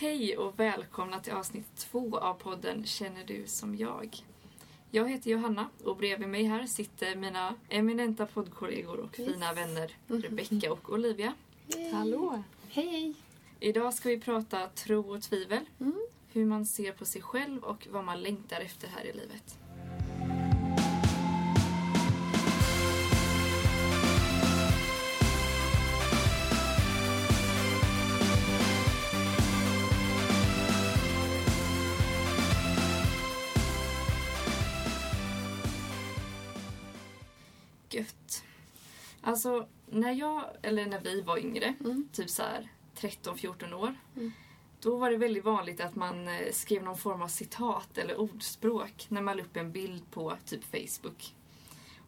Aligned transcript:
Hej 0.00 0.36
och 0.36 0.60
välkomna 0.60 1.20
till 1.20 1.32
avsnitt 1.32 1.76
två 1.76 2.18
av 2.18 2.34
podden 2.34 2.86
Känner 2.86 3.24
du 3.24 3.46
som 3.46 3.76
jag? 3.76 4.16
Jag 4.90 5.10
heter 5.10 5.30
Johanna 5.30 5.68
och 5.84 5.96
bredvid 5.96 6.28
mig 6.28 6.44
här 6.44 6.66
sitter 6.66 7.16
mina 7.16 7.54
eminenta 7.68 8.26
poddkollegor 8.26 9.00
och 9.00 9.16
fina 9.16 9.52
vänner 9.52 9.92
Rebecca 10.06 10.72
och 10.72 10.92
Olivia. 10.92 11.34
Hallå! 11.92 12.42
Hej! 12.68 13.14
Idag 13.60 13.94
ska 13.94 14.08
vi 14.08 14.20
prata 14.20 14.68
tro 14.68 15.14
och 15.14 15.22
tvivel, 15.22 15.64
hur 16.32 16.44
man 16.44 16.66
ser 16.66 16.92
på 16.92 17.04
sig 17.04 17.22
själv 17.22 17.64
och 17.64 17.86
vad 17.90 18.04
man 18.04 18.22
längtar 18.22 18.60
efter 18.60 18.88
här 18.88 19.04
i 19.04 19.12
livet. 19.12 19.58
Alltså, 39.22 39.66
när 39.86 40.12
jag, 40.12 40.44
eller 40.62 40.86
när 40.86 41.00
vi 41.00 41.20
var 41.22 41.38
yngre, 41.38 41.74
typ 42.12 42.30
så 42.30 42.42
här 42.42 42.68
13-14 42.96 43.72
år, 43.72 43.94
då 44.80 44.96
var 44.96 45.10
det 45.10 45.16
väldigt 45.16 45.44
vanligt 45.44 45.80
att 45.80 45.94
man 45.96 46.28
eh, 46.28 46.52
skrev 46.52 46.82
någon 46.82 46.96
form 46.98 47.22
av 47.22 47.28
citat 47.28 47.98
eller 47.98 48.20
ordspråk 48.20 49.06
när 49.08 49.20
man 49.22 49.36
la 49.36 49.42
upp 49.42 49.56
en 49.56 49.72
bild 49.72 50.10
på 50.10 50.36
typ 50.44 50.64
Facebook. 50.64 51.34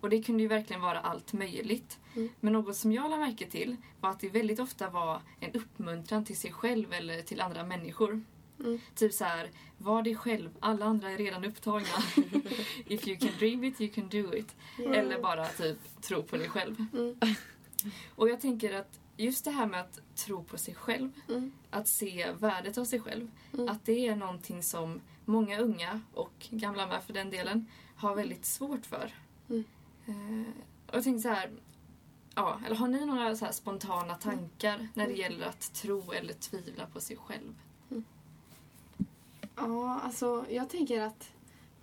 Och 0.00 0.10
det 0.10 0.22
kunde 0.22 0.42
ju 0.42 0.48
verkligen 0.48 0.82
vara 0.82 1.00
allt 1.00 1.32
möjligt. 1.32 1.98
Men 2.40 2.52
något 2.52 2.76
som 2.76 2.92
jag 2.92 3.10
lade 3.10 3.22
märke 3.22 3.46
till 3.46 3.76
var 4.00 4.10
att 4.10 4.20
det 4.20 4.28
väldigt 4.28 4.60
ofta 4.60 4.90
var 4.90 5.20
en 5.40 5.52
uppmuntran 5.52 6.24
till 6.24 6.36
sig 6.36 6.52
själv 6.52 6.92
eller 6.92 7.22
till 7.22 7.40
andra 7.40 7.64
människor. 7.64 8.22
Typ 8.94 9.12
så 9.12 9.24
här, 9.24 9.50
var 9.78 10.02
dig 10.02 10.16
själv, 10.16 10.50
alla 10.60 10.86
andra 10.86 11.10
är 11.10 11.18
redan 11.18 11.44
upptagna. 11.44 11.88
If 12.86 13.08
you 13.08 13.18
can 13.18 13.30
dream 13.38 13.64
it, 13.64 13.80
you 13.80 13.90
can 13.92 14.08
do 14.08 14.34
it. 14.34 14.54
Eller 14.78 15.22
bara 15.22 15.46
typ, 15.46 15.78
tro 16.00 16.22
på 16.22 16.36
dig 16.36 16.48
själv. 16.48 16.86
Och 18.16 18.28
jag 18.28 18.40
tänker 18.40 18.72
att 18.80 19.00
just 19.16 19.44
det 19.44 19.50
här 19.50 19.66
med 19.66 19.80
att 19.80 20.00
tro 20.16 20.44
på 20.44 20.58
sig 20.58 20.74
själv, 20.74 21.10
att 21.70 21.88
se 21.88 22.32
värdet 22.38 22.78
av 22.78 22.84
sig 22.84 23.00
själv, 23.00 23.30
att 23.68 23.84
det 23.84 24.06
är 24.06 24.16
någonting 24.16 24.62
som 24.62 25.00
många 25.24 25.58
unga, 25.58 26.00
och 26.14 26.32
gamla 26.50 26.86
med 26.86 27.02
för 27.04 27.12
den 27.12 27.30
delen, 27.30 27.66
har 27.96 28.14
väldigt 28.14 28.44
svårt 28.44 28.86
för. 28.86 29.12
Eh, 30.06 30.52
och 30.86 30.96
jag 30.96 31.04
tänkte 31.04 31.22
så 31.22 31.28
här, 31.28 31.50
ja, 32.34 32.60
eller 32.66 32.76
har 32.76 32.88
ni 32.88 33.06
några 33.06 33.36
så 33.36 33.46
spontana 33.52 34.14
tankar 34.14 34.88
när 34.94 35.06
det 35.06 35.12
gäller 35.14 35.46
att 35.46 35.74
tro 35.74 36.12
eller 36.12 36.34
tvivla 36.34 36.86
på 36.86 37.00
sig 37.00 37.16
själv? 37.16 37.54
Ja, 39.56 40.00
alltså 40.00 40.44
jag 40.50 40.68
tänker 40.68 41.00
att 41.00 41.30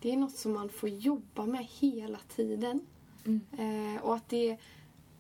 det 0.02 0.12
är 0.12 0.18
något 0.18 0.36
som 0.36 0.54
man 0.54 0.70
får 0.70 0.90
jobba 0.90 1.46
med 1.46 1.66
hela 1.66 2.20
tiden. 2.36 2.82
Mm. 3.26 3.42
Eh, 3.58 4.02
och 4.02 4.16
att 4.16 4.30
det 4.30 4.58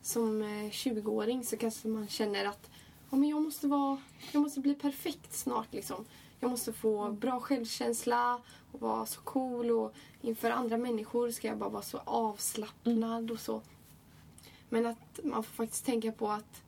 som 0.02 0.42
eh, 0.42 0.70
20-åring 0.70 1.44
så 1.44 1.58
kanske 1.58 1.88
man 1.88 2.08
känner 2.08 2.45
att 2.45 2.70
ja, 3.09 3.17
men 3.17 3.30
jag, 3.30 3.42
måste 3.42 3.67
vara, 3.67 3.97
jag 4.31 4.42
måste 4.42 4.59
bli 4.59 4.75
perfekt 4.75 5.33
snart. 5.33 5.73
Liksom. 5.73 6.05
Jag 6.39 6.52
måste 6.52 6.73
få 6.73 7.11
bra 7.11 7.39
självkänsla 7.39 8.42
och 8.72 8.81
vara 8.81 9.05
så 9.05 9.22
cool 9.22 9.72
och 9.72 9.94
inför 10.22 10.52
andra 10.52 10.77
människor 10.77 11.31
ska 11.31 11.47
jag 11.47 11.58
bara 11.58 11.70
vara 11.70 11.83
så 11.83 11.97
avslappnad 12.05 13.31
och 13.31 13.39
så. 13.39 13.61
Men 14.70 14.86
att 14.86 15.20
man 15.23 15.44
får 15.44 15.53
faktiskt 15.53 15.86
tänka 15.86 16.11
på 16.11 16.31
att 16.31 16.61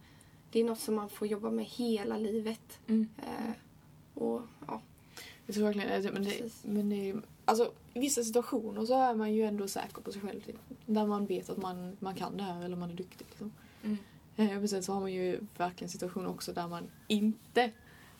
det 0.52 0.60
är 0.60 0.64
något 0.64 0.80
som 0.80 0.96
man 0.96 1.10
får 1.10 1.28
jobba 1.28 1.50
med 1.50 1.66
hela 1.66 2.18
livet. 2.18 2.80
Mm. 2.88 3.10
Eh, 3.18 3.54
och 4.14 4.42
ja, 4.68 4.82
Jag 5.46 5.56
tror 5.56 5.66
verkligen 5.66 6.08
att 6.08 6.14
men 6.14 6.24
det, 6.24 6.52
men 6.64 6.90
det, 6.90 7.16
alltså, 7.46 7.74
i 7.94 8.00
vissa 8.00 8.24
situationer 8.24 8.86
så 8.86 8.94
är 8.94 9.16
man 9.16 9.34
ju 9.34 9.44
ändå 9.44 9.68
säker 9.68 10.02
på 10.02 10.12
sig 10.12 10.22
själv. 10.22 10.42
Typ. 10.42 10.56
Där 10.86 11.06
man 11.06 11.26
vet 11.26 11.50
att 11.50 11.58
man, 11.58 11.98
man 12.00 12.16
kan 12.16 12.38
det 12.38 12.44
här 12.44 12.66
eller 12.66 12.76
man 12.76 12.90
är 12.90 12.96
duktig. 12.96 13.26
Liksom. 13.30 13.52
Mm. 13.84 13.98
Eh, 14.36 14.60
men 14.60 14.68
sen 14.68 14.84
så 14.84 14.94
har 14.94 15.00
man 15.02 15.14
ju 15.14 15.40
verkligen 15.58 15.90
situationer 15.90 16.30
också 16.30 16.54
där 16.54 16.68
man 16.68 16.84
inte 17.08 17.72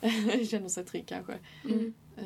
känner 0.50 0.70
sig 0.70 0.86
trygg 0.86 1.08
kanske. 1.08 1.40
Mm. 1.64 1.94
Eh, 2.18 2.24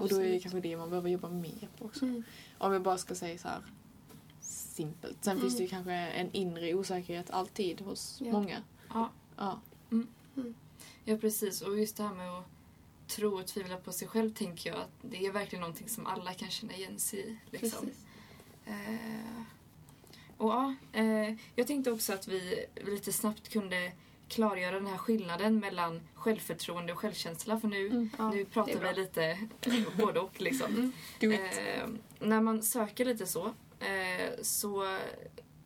och 0.00 0.08
då 0.08 0.16
är 0.16 0.20
det 0.20 0.26
Absolut. 0.26 0.42
kanske 0.42 0.60
det 0.60 0.76
man 0.76 0.90
behöver 0.90 1.08
jobba 1.08 1.28
mer 1.28 1.68
på 1.78 1.84
också. 1.84 2.04
Mm. 2.04 2.22
Om 2.58 2.72
jag 2.72 2.82
bara 2.82 2.98
ska 2.98 3.14
säga 3.14 3.38
så 3.38 3.48
här 3.48 3.60
simpelt. 4.40 5.24
Sen 5.24 5.40
finns 5.40 5.56
det 5.56 5.62
ju 5.62 5.68
kanske 5.68 5.92
en 5.92 6.32
inre 6.32 6.74
osäkerhet 6.74 7.30
alltid 7.30 7.80
hos 7.80 8.20
Ja. 8.24 8.32
många. 8.32 8.62
Ja. 8.88 9.10
Ja. 9.36 9.60
Ja, 11.04 11.16
precis. 11.16 11.62
Och 11.62 11.78
just 11.78 11.96
det 11.96 12.02
här 12.02 12.14
med 12.14 12.30
att 12.30 12.44
tro 13.10 13.40
och 13.40 13.46
tvivla 13.46 13.76
på 13.76 13.92
sig 13.92 14.08
själv 14.08 14.34
tänker 14.34 14.70
jag 14.70 14.78
att 14.78 14.90
det 15.02 15.26
är 15.26 15.32
verkligen 15.32 15.60
någonting 15.60 15.88
som 15.88 16.06
alla 16.06 16.34
kan 16.34 16.50
känna 16.50 16.72
igen 16.74 16.98
sig 16.98 17.20
i. 17.20 17.36
Liksom. 17.50 17.90
Eh, 18.66 19.42
och 20.36 20.50
ja, 20.50 20.74
eh, 20.92 21.34
jag 21.54 21.66
tänkte 21.66 21.90
också 21.90 22.12
att 22.12 22.28
vi 22.28 22.66
lite 22.74 23.12
snabbt 23.12 23.48
kunde 23.48 23.92
klargöra 24.28 24.74
den 24.74 24.86
här 24.86 24.98
skillnaden 24.98 25.58
mellan 25.58 26.00
självförtroende 26.14 26.92
och 26.92 26.98
självkänsla. 26.98 27.60
För 27.60 27.68
nu, 27.68 27.86
Mm, 27.86 28.10
ja, 28.18 28.30
nu 28.30 28.44
pratar 28.44 28.94
vi 28.94 29.00
lite 29.00 29.38
både 29.96 30.20
och. 30.20 30.40
Liksom. 30.40 30.92
It. 31.20 31.32
Eh, 31.32 31.88
när 32.18 32.40
man 32.40 32.62
söker 32.62 33.04
lite 33.04 33.26
så, 33.26 33.46
eh, 33.80 34.42
så 34.42 34.98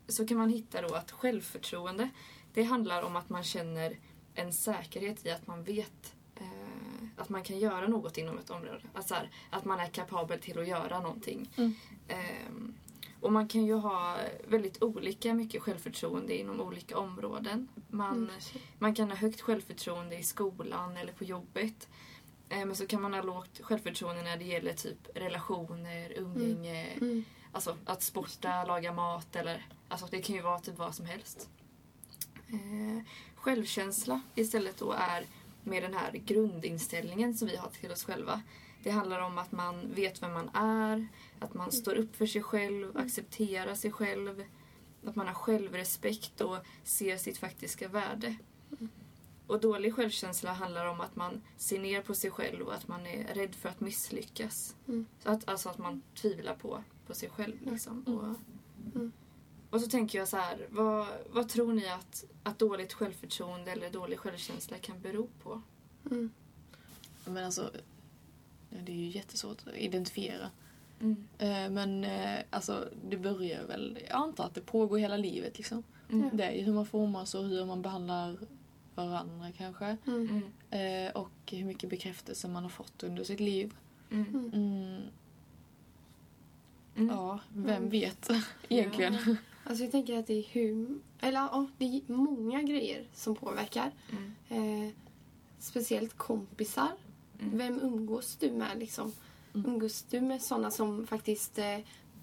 så 0.08 0.26
kan 0.26 0.36
man 0.36 0.48
hitta 0.48 0.82
då 0.82 0.94
att 0.94 1.10
självförtroende 1.10 2.08
det 2.54 2.62
handlar 2.62 3.02
om 3.02 3.16
att 3.16 3.28
man 3.28 3.44
känner 3.44 3.96
en 4.34 4.52
säkerhet 4.52 5.26
i 5.26 5.30
att 5.30 5.46
man 5.46 5.64
vet 5.64 6.14
att 7.16 7.28
man 7.28 7.42
kan 7.42 7.58
göra 7.58 7.88
något 7.88 8.18
inom 8.18 8.38
ett 8.38 8.50
område. 8.50 8.80
Alltså 8.94 9.14
här, 9.14 9.30
att 9.50 9.64
man 9.64 9.80
är 9.80 9.86
kapabel 9.86 10.38
till 10.40 10.58
att 10.58 10.68
göra 10.68 11.00
någonting. 11.00 11.50
Mm. 11.56 11.74
Ehm, 12.08 12.74
och 13.20 13.32
man 13.32 13.48
kan 13.48 13.64
ju 13.64 13.74
ha 13.74 14.16
väldigt 14.48 14.82
olika 14.82 15.34
mycket 15.34 15.62
självförtroende 15.62 16.36
inom 16.38 16.60
olika 16.60 16.98
områden. 16.98 17.68
Man, 17.90 18.16
Mm. 18.16 18.30
man 18.78 18.94
kan 18.94 19.08
ha 19.10 19.16
högt 19.16 19.40
självförtroende 19.40 20.18
i 20.18 20.22
skolan 20.22 20.96
eller 20.96 21.12
på 21.12 21.24
jobbet. 21.24 21.88
Eh, 22.48 22.64
Men 22.64 22.76
så 22.76 22.86
kan 22.86 23.02
man 23.02 23.14
ha 23.14 23.22
lågt 23.22 23.60
självförtroende 23.62 24.22
när 24.22 24.36
det 24.36 24.44
gäller 24.44 24.72
typ 24.72 25.08
relationer, 25.14 26.12
umgänge, 26.18 26.86
Mm. 26.86 27.24
alltså 27.52 27.76
att 27.84 28.02
sporta, 28.02 28.64
laga 28.64 28.92
mat 28.92 29.36
eller 29.36 29.66
alltså 29.88 30.06
det 30.10 30.22
kan 30.22 30.36
ju 30.36 30.42
vara 30.42 30.58
typ 30.60 30.78
vad 30.78 30.94
som 30.94 31.06
helst. 31.06 31.48
Eh, 32.48 33.02
självkänsla 33.34 34.20
istället 34.34 34.76
då 34.78 34.92
är 34.92 35.24
med 35.64 35.82
den 35.82 35.94
här 35.94 36.12
grundinställningen 36.12 37.34
som 37.34 37.48
vi 37.48 37.56
har 37.56 37.68
till 37.68 37.92
oss 37.92 38.04
själva. 38.04 38.42
Det 38.82 38.90
handlar 38.90 39.20
om 39.20 39.38
att 39.38 39.52
man 39.52 39.94
vet 39.94 40.22
vem 40.22 40.32
man 40.32 40.48
är, 40.54 41.08
att 41.38 41.54
man 41.54 41.72
står 41.72 41.94
upp 41.94 42.16
för 42.16 42.26
sig 42.26 42.42
själv, 42.42 42.96
accepterar 42.96 43.74
sig 43.74 43.92
själv, 43.92 44.44
att 45.06 45.16
man 45.16 45.26
har 45.26 45.34
självrespekt 45.34 46.40
och 46.40 46.56
ser 46.84 47.16
sitt 47.16 47.38
faktiska 47.38 47.88
värde. 47.88 48.36
Och 49.46 49.60
dålig 49.60 49.94
självkänsla 49.94 50.52
handlar 50.52 50.86
om 50.86 51.00
att 51.00 51.16
man 51.16 51.42
ser 51.56 51.80
ner 51.80 52.02
på 52.02 52.14
sig 52.14 52.30
själv 52.30 52.66
och 52.66 52.74
att 52.74 52.88
man 52.88 53.06
är 53.06 53.34
rädd 53.34 53.54
för 53.54 53.68
att 53.68 53.80
misslyckas. 53.80 54.76
Mm. 54.88 55.06
Så 55.22 55.30
att, 55.30 55.48
alltså 55.48 55.68
att 55.68 55.78
man 55.78 56.02
tvivlar 56.14 56.54
på, 56.54 56.84
på 57.06 57.14
sig 57.14 57.30
själv. 57.30 57.56
Liksom. 57.60 58.02
Och, 58.02 58.36
Mm. 58.94 59.12
Och 59.74 59.80
så 59.80 59.86
tänker 59.88 60.18
jag 60.18 60.28
så 60.28 60.36
här, 60.36 60.66
vad, 60.70 61.06
vad 61.30 61.48
tror 61.48 61.72
ni 61.72 61.88
att, 61.88 62.24
att 62.42 62.58
dåligt 62.58 62.92
självförtroende 62.92 63.70
eller 63.70 63.90
dålig 63.90 64.18
självkänsla 64.18 64.78
kan 64.78 65.00
bero 65.00 65.28
på? 65.42 65.62
Mm. 66.10 66.30
Men 67.24 67.44
alltså, 67.44 67.70
ja, 68.70 68.78
det 68.84 68.92
är 68.92 68.96
ju 68.96 69.06
jättesvårt 69.08 69.58
att 69.66 69.74
identifiera. 69.76 70.50
Mm. 71.00 71.16
Eh, 71.38 71.70
Men 71.70 72.04
eh, 72.04 72.38
alltså, 72.50 72.88
det 73.08 73.16
börjar 73.16 73.64
väl, 73.64 73.98
jag 74.08 74.16
antar 74.16 74.44
att 74.44 74.54
det 74.54 74.60
pågår 74.60 74.98
hela 74.98 75.16
livet 75.16 75.58
liksom. 75.58 75.82
Mm. 76.10 76.36
Det 76.36 76.44
är 76.44 76.52
ju 76.52 76.62
hur 76.62 76.72
man 76.72 76.86
formas 76.86 77.34
och 77.34 77.44
hur 77.44 77.64
man 77.64 77.82
behandlar 77.82 78.36
varandra 78.94 79.52
kanske. 79.56 79.96
Mm. 80.06 80.42
Mm. 80.70 81.06
Eh, 81.06 81.12
Och 81.12 81.30
hur 81.50 81.64
mycket 81.64 81.90
bekräftelse 81.90 82.48
man 82.48 82.62
har 82.62 82.70
fått 82.70 83.02
under 83.02 83.24
sitt 83.24 83.40
liv. 83.40 83.74
Mm. 84.10 84.50
Mm, 84.54 85.02
Mm. 86.96 87.08
ja, 87.08 87.40
vem 87.54 87.76
Mm. 87.76 87.88
vet 87.88 88.28
egentligen? 88.68 89.14
Ja. 89.26 89.36
Alltså 89.64 89.84
jag 89.84 89.92
tänker 89.92 90.18
att 90.18 90.26
det 90.26 90.38
är 90.38 90.42
hur... 90.52 90.98
Eller 91.20 91.38
ja, 91.40 91.66
det 91.78 91.84
är 91.84 92.12
många 92.12 92.62
grejer 92.62 93.04
som 93.14 93.34
påverkar. 93.36 93.90
Mm. 94.10 94.84
Eh, 94.86 94.92
speciellt 95.58 96.16
kompisar. 96.16 96.88
Mm. 97.40 97.58
Vem 97.58 97.80
umgås 97.80 98.36
du 98.36 98.50
med 98.52 98.78
liksom? 98.78 99.12
Mm. 99.54 99.66
Umgås 99.70 100.02
du 100.02 100.20
med 100.20 100.42
sådana 100.42 100.70
som 100.70 101.06
faktiskt 101.06 101.58
eh, 101.58 101.78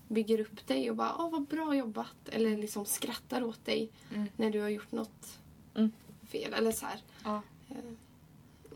bygger 0.08 0.40
upp 0.42 0.68
dig 0.68 0.90
och 0.90 0.96
bara 0.96 1.16
åh 1.18 1.30
vad 1.32 1.42
bra 1.48 1.76
jobbat. 1.76 2.30
Eller 2.32 2.58
liksom 2.58 2.86
skrattar 2.86 3.44
åt 3.44 3.66
dig 3.66 3.90
Mm. 4.14 4.28
när 4.36 4.52
du 4.52 4.60
har 4.62 4.70
gjort 4.70 4.92
något 4.92 5.40
Mm. 5.76 5.92
fel. 6.28 6.54
Eller 6.54 6.72
så 6.72 6.86
här. 6.86 7.00
Ja. 7.24 7.42
Eh, 7.70 7.76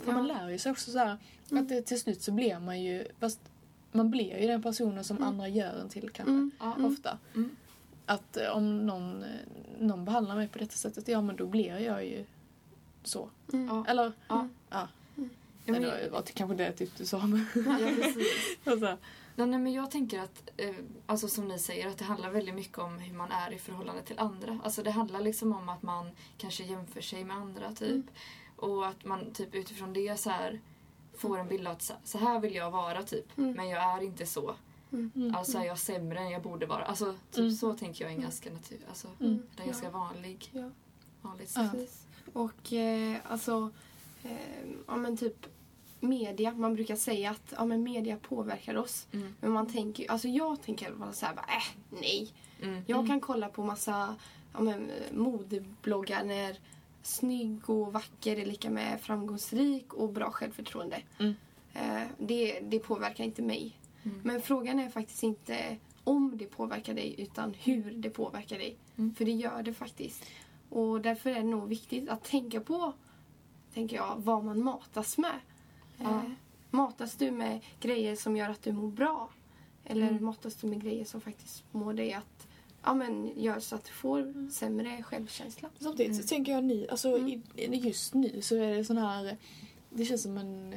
För 0.04 0.12
man 0.12 0.28
lär 0.28 0.50
ju 0.50 0.58
sig 0.60 0.72
också 0.72 0.92
så 0.92 0.98
här, 0.98 1.18
att 1.52 1.70
det, 1.70 1.82
till 1.82 2.00
slut 2.00 2.22
så 2.22 2.32
blir 2.32 2.60
man 2.60 2.82
ju, 2.84 3.08
fast 3.20 3.40
man 3.92 4.12
blir 4.12 4.42
ju 4.42 4.48
den 4.48 4.62
personen 4.64 5.04
som 5.04 5.18
Mm. 5.18 5.30
andra 5.30 5.48
gör 5.48 5.80
en 5.80 5.90
till 5.90 6.10
kanske. 6.10 6.32
Mm. 6.34 6.52
Ja. 6.60 6.74
Mm. 6.76 6.86
Ofta. 6.92 7.18
Mm. 8.08 8.16
Att 8.20 8.38
eh, 8.38 8.50
om 8.50 8.86
någon, 8.86 9.24
eh, 9.24 9.30
någon 9.80 10.06
behandlar 10.06 10.36
mig 10.36 10.48
på 10.48 10.60
detta 10.60 10.76
sättet, 10.76 11.08
ja 11.08 11.22
men 11.22 11.36
då 11.36 11.46
blir 11.48 11.80
jag 11.80 12.06
ju 12.06 12.26
så. 13.04 13.30
Mm. 13.54 13.86
Eller, 13.88 14.12
Ja. 14.28 14.48
ja. 14.70 14.88
Ja, 15.68 15.72
men- 15.74 15.84
Eller 15.84 16.04
det 16.04 16.10
var 16.10 16.22
kanske 16.22 16.56
det 16.56 16.72
typ 16.72 16.98
du 16.98 17.06
sa 17.06 17.18
men... 17.28 17.48
Ja, 17.56 17.78
precis. 18.02 18.58
alltså, 18.66 18.98
Nej, 19.38 19.48
nej, 19.48 19.60
men 19.60 19.74
jag 19.74 19.92
tänker 19.92 20.20
att, 20.20 20.50
eh, 20.58 20.76
alltså 21.06 21.28
som 21.28 21.48
ni 21.48 21.60
säger, 21.60 21.88
att 21.88 21.98
det 21.98 22.04
handlar 22.06 22.30
väldigt 22.32 22.56
mycket 22.56 22.78
om 22.78 23.00
hur 23.00 23.14
man 23.14 23.32
är 23.32 23.52
i 23.54 23.58
förhållande 23.60 24.02
till 24.02 24.20
andra. 24.20 24.60
Alltså 24.64 24.84
det 24.84 24.92
handlar 24.92 25.22
liksom 25.22 25.54
om 25.56 25.70
att 25.70 25.82
man 25.84 26.10
kanske 26.38 26.64
jämför 26.64 27.02
sig 27.02 27.24
med 27.24 27.38
andra 27.38 27.72
typ. 27.72 27.90
Mm. 27.92 28.04
Och 28.56 28.88
att 28.88 29.06
man 29.06 29.32
typ 29.34 29.56
utifrån 29.56 29.94
det 29.94 30.20
så 30.20 30.30
här 30.30 30.60
får 31.18 31.38
en 31.40 31.48
bild 31.48 31.68
av 31.68 31.74
att 31.74 31.82
så- 31.82 31.94
så 32.04 32.18
här 32.18 32.40
vill 32.40 32.56
jag 32.56 32.72
vara 32.72 33.04
typ. 33.04 33.38
Mm. 33.38 33.52
Men 33.52 33.70
jag 33.70 33.84
är 33.98 34.04
inte 34.04 34.26
så. 34.26 34.56
Mm. 34.94 35.36
Alltså 35.36 35.58
är 35.58 35.64
jag 35.66 35.80
sämre 35.80 36.20
än 36.20 36.30
jag 36.30 36.42
borde 36.42 36.66
vara. 36.66 36.84
Alltså 36.86 37.14
typ 37.32 37.38
Mm. 37.40 37.52
så 37.52 37.74
tänker 37.74 38.04
jag 38.04 38.12
är 38.12 38.16
en 38.16 38.22
ganska 38.22 38.50
natur, 38.54 38.80
alltså 38.90 39.08
Mm. 39.20 39.42
det 39.56 39.62
är 39.64 39.66
ganska 39.68 39.90
vanlig, 39.90 40.50
Ja. 40.54 40.70
vanligt 41.22 41.54
Ja. 41.56 41.72
sätt. 41.72 42.08
Och 42.34 42.74
eh, 42.74 43.18
alltså, 43.24 43.70
eh, 44.24 44.32
ja 44.88 44.96
men 44.96 45.18
typ 45.18 45.46
media. 46.00 46.52
Man 46.54 46.76
brukar 46.76 46.96
säga 46.96 47.32
att 47.32 47.54
ja, 47.58 47.66
men 47.66 47.84
media 47.84 48.18
påverkar 48.18 48.76
oss. 48.78 49.08
Mm. 49.12 49.36
Men 49.42 49.52
man 49.52 49.68
tänker, 49.68 50.12
alltså 50.12 50.28
jag 50.28 50.62
tänker 50.62 50.86
i 50.86 50.90
alla 50.90 50.98
fall 50.98 51.14
så 51.14 51.26
här, 51.26 51.36
bara, 51.36 51.46
äh, 51.46 51.64
nej. 52.02 52.32
Mm. 52.62 52.84
Jag 52.88 53.08
kan 53.08 53.20
kolla 53.22 53.50
på 53.50 53.64
massa 53.64 54.16
ja, 54.54 54.60
men, 54.62 54.92
modebloggar 55.12 56.24
när 56.24 56.60
snygg 57.02 57.70
och 57.70 57.94
vacker 57.94 58.38
är 58.40 58.46
lika 58.46 58.70
med 58.70 59.02
framgångsrik 59.02 59.94
och 59.94 60.10
bra 60.14 60.32
självförtroende. 60.32 61.02
Mm. 61.20 61.34
Eh, 61.74 62.08
det, 62.18 62.60
det 62.60 62.80
påverkar 62.80 63.24
inte 63.24 63.42
mig. 63.42 63.78
Mm. 64.06 64.20
Men 64.24 64.42
frågan 64.42 64.80
är 64.80 64.90
faktiskt 64.90 65.24
inte 65.24 65.78
om 66.04 66.38
det 66.38 66.46
påverkar 66.46 66.94
dig 66.94 67.16
utan 67.18 67.54
hur 67.54 67.92
det 67.92 68.10
påverkar 68.10 68.58
dig. 68.58 68.78
Mm. 68.98 69.16
För 69.16 69.26
det 69.26 69.32
gör 69.32 69.64
det 69.64 69.74
faktiskt. 69.74 70.26
Och 70.70 71.02
därför 71.02 71.30
är 71.30 71.36
det 71.36 71.44
nog 71.44 71.68
viktigt 71.70 72.10
att 72.10 72.24
tänka 72.24 72.62
på 72.62 72.94
tänker 73.74 73.96
jag, 73.96 74.16
vad 74.18 74.44
man 74.44 74.64
matas 74.64 75.18
med. 75.18 75.40
Ja. 75.98 76.10
Eh, 76.10 76.32
matas 76.72 77.16
du 77.16 77.32
med 77.32 77.62
grejer 77.80 78.16
som 78.16 78.38
gör 78.38 78.50
att 78.50 78.64
du 78.64 78.72
mår 78.74 78.92
bra? 78.92 79.30
Eller 79.86 80.10
Mm. 80.10 80.26
matas 80.26 80.56
du 80.56 80.68
med 80.68 80.82
grejer 80.84 81.06
som 81.06 81.22
faktiskt 81.22 81.64
får 81.72 81.94
dig 81.94 82.14
att 82.14 82.48
ja, 82.84 82.94
men, 82.94 83.32
gör 83.42 83.60
så 83.60 83.76
att 83.76 83.86
du 83.86 83.92
får 83.92 84.50
sämre 84.52 85.04
självkänsla? 85.04 85.70
Samtidigt 85.80 86.12
Mm. 86.12 86.22
så 86.24 86.28
tänker 86.28 86.52
jag 86.52 86.64
nu, 86.64 86.88
alltså 86.90 87.18
Mm. 87.18 87.30
i, 87.56 87.66
just 87.78 88.14
nu 88.14 88.42
så 88.42 88.56
är 88.56 88.76
det 88.78 88.86
sån 88.86 88.98
här, 88.98 89.38
det 89.90 90.06
känns 90.06 90.24
som 90.24 90.38
en, 90.38 90.76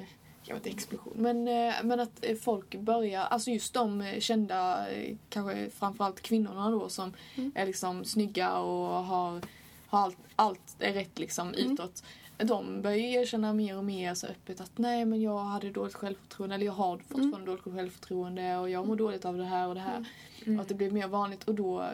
jag 0.49 0.55
vet 0.55 0.67
inte 0.67 0.77
explosion, 0.77 1.13
men, 1.17 1.49
eh, 1.49 1.75
men 1.85 2.01
att 2.01 2.25
eh, 2.25 2.37
folk 2.37 2.75
börjar, 2.81 3.21
alltså 3.23 3.51
just 3.51 3.75
de 3.75 4.01
eh, 4.01 4.21
kända, 4.21 4.87
kanske 5.29 5.71
framförallt 5.71 6.21
kvinnorna 6.21 6.71
då 6.71 6.89
som 6.89 7.13
Mm. 7.37 7.53
är 7.55 7.67
liksom 7.67 8.05
snygga 8.05 8.59
och 8.59 9.05
har, 9.05 9.41
har 9.87 10.01
allt, 10.03 10.17
allt 10.37 10.77
är 10.79 10.93
rätt 10.93 11.19
liksom 11.19 11.49
Mm. 11.49 11.73
utåt. 11.73 12.03
De 12.37 12.83
börjar 12.83 12.97
ju 12.99 13.13
erkänna 13.13 13.53
mer 13.53 13.77
och 13.79 13.85
mer 13.85 14.15
så 14.15 14.27
öppet 14.27 14.61
att 14.61 14.79
nej 14.79 15.05
men 15.05 15.21
jag 15.23 15.39
hade 15.39 15.71
dåligt 15.71 15.95
självförtroende 15.95 16.55
eller 16.55 16.67
jag 16.67 16.73
har 16.73 16.99
fortfarande 16.99 17.47
dåligt 17.47 17.65
självförtroende 17.75 18.57
och 18.57 18.71
jag 18.71 18.87
mår 18.87 18.97
dåligt 18.97 19.25
av 19.25 19.37
det 19.37 19.45
här 19.45 19.69
och 19.69 19.75
det 19.75 19.81
här. 19.81 19.97
Mm. 19.97 20.07
Mm. 20.47 20.59
Och 20.59 20.63
att 20.63 20.69
det 20.69 20.75
blir 20.75 20.91
mer 20.91 21.09
vanligt 21.09 21.45
och 21.45 21.55
då 21.55 21.89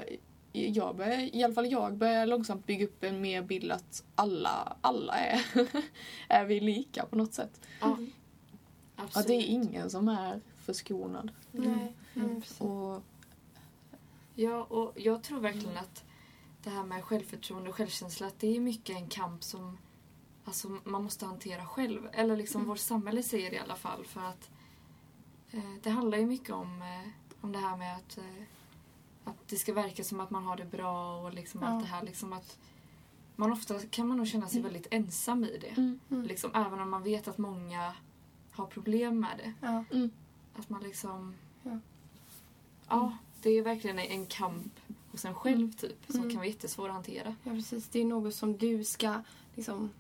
jag 0.53 0.97
börjar, 0.97 1.37
i 1.37 1.45
alla 1.45 1.55
fall 1.55 1.67
jag 1.71 1.95
börjar 1.95 2.27
långsamt 2.27 2.67
bygga 2.67 2.85
upp 2.85 3.05
en 3.05 3.21
mer 3.21 3.43
bild 3.43 3.73
att 3.73 4.05
alla, 4.15 4.77
alla 4.81 5.15
är, 5.15 5.41
är 6.29 6.45
vi 6.45 6.61
lika 6.61 7.07
på 7.07 7.17
något 7.17 7.35
sätt. 7.35 7.61
Mm. 7.83 8.11
Absolut. 8.97 9.17
Att 9.17 9.27
det 9.27 9.35
är 9.35 9.47
ingen 9.47 9.91
som 9.91 10.09
är 10.09 10.41
förskonad. 10.57 11.31
Nej, 11.53 11.69
nej, 11.69 11.95
Mm. 12.25 12.41
precis. 12.41 12.61
Och, 12.61 13.03
Ja, 14.37 14.63
och 14.65 14.93
jag 14.97 15.23
tror 15.23 15.41
verkligen 15.41 15.77
att 15.77 16.05
det 16.63 16.71
här 16.71 16.85
med 16.85 17.05
självförtroende 17.05 17.71
och 17.71 17.77
självkänsla, 17.77 18.27
att 18.27 18.39
det 18.41 18.57
är 18.57 18.61
mycket 18.61 18.97
en 18.97 19.09
kamp 19.09 19.45
som 19.45 19.79
alltså, 20.45 20.79
man 20.85 21.03
måste 21.05 21.27
hantera 21.27 21.67
själv. 21.67 22.09
Eller 22.13 22.37
liksom 22.37 22.61
Mm. 22.61 22.69
vårt 22.69 22.79
samhälle 22.79 23.23
säger 23.23 23.51
det 23.51 23.57
i 23.57 23.59
alla 23.59 23.77
fall. 23.77 24.05
För 24.07 24.21
att 24.21 24.51
eh, 25.51 25.75
det 25.83 25.91
handlar 25.91 26.19
ju 26.19 26.27
mycket 26.27 26.51
om, 26.51 26.83
eh, 26.83 27.09
om 27.41 27.53
det 27.53 27.59
här 27.59 27.77
med 27.77 27.97
att, 27.97 28.19
eh, 28.19 28.43
att 29.25 29.49
det 29.49 29.57
ska 29.57 29.73
verka 29.73 30.05
som 30.05 30.21
att 30.21 30.31
man 30.31 30.45
har 30.45 30.57
det 30.57 30.65
bra 30.65 31.21
och 31.23 31.35
liksom 31.35 31.63
Ja. 31.63 31.69
allt 31.69 31.85
det 31.85 31.91
här. 31.91 32.03
Liksom 32.03 32.33
att 32.33 32.59
man 33.37 33.53
ofta 33.53 33.79
kan 33.81 34.07
man 34.09 34.17
nog 34.17 34.27
känna 34.29 34.49
sig 34.49 34.59
Mm. 34.61 34.73
väldigt 34.73 34.93
ensam 34.93 35.45
i 35.45 35.59
det. 35.59 35.69
mm, 35.81 36.01
Mm. 36.11 36.25
Liksom, 36.27 36.51
även 36.55 36.81
om 36.81 36.91
man 36.91 37.03
vet 37.03 37.29
att 37.29 37.39
många 37.39 37.95
har 38.55 38.67
problem 38.67 39.21
med 39.21 39.39
det. 39.39 39.53
Ja. 39.67 39.85
mm, 39.93 40.11
Att 40.57 40.71
man 40.71 40.83
liksom... 40.83 41.35
Ja. 41.63 41.79
Ja, 42.89 43.17
det 43.43 43.51
är 43.51 43.63
verkligen 43.63 43.99
en 43.99 44.27
kamp 44.27 44.81
hos 45.13 45.25
en 45.25 45.35
själv 45.35 45.73
typ. 45.73 45.97
Som 46.07 46.17
Mm. 46.17 46.31
kan 46.31 46.37
vara 46.37 46.47
jättesvår 46.47 46.89
att 46.89 46.95
hantera. 46.95 47.35
ja, 47.45 47.51
precis. 47.51 47.89
Det 47.89 48.01
är 48.01 48.05
något 48.05 48.35
som 48.35 48.57
du 48.57 48.85
ska 48.85 49.23
liksom 49.55 49.91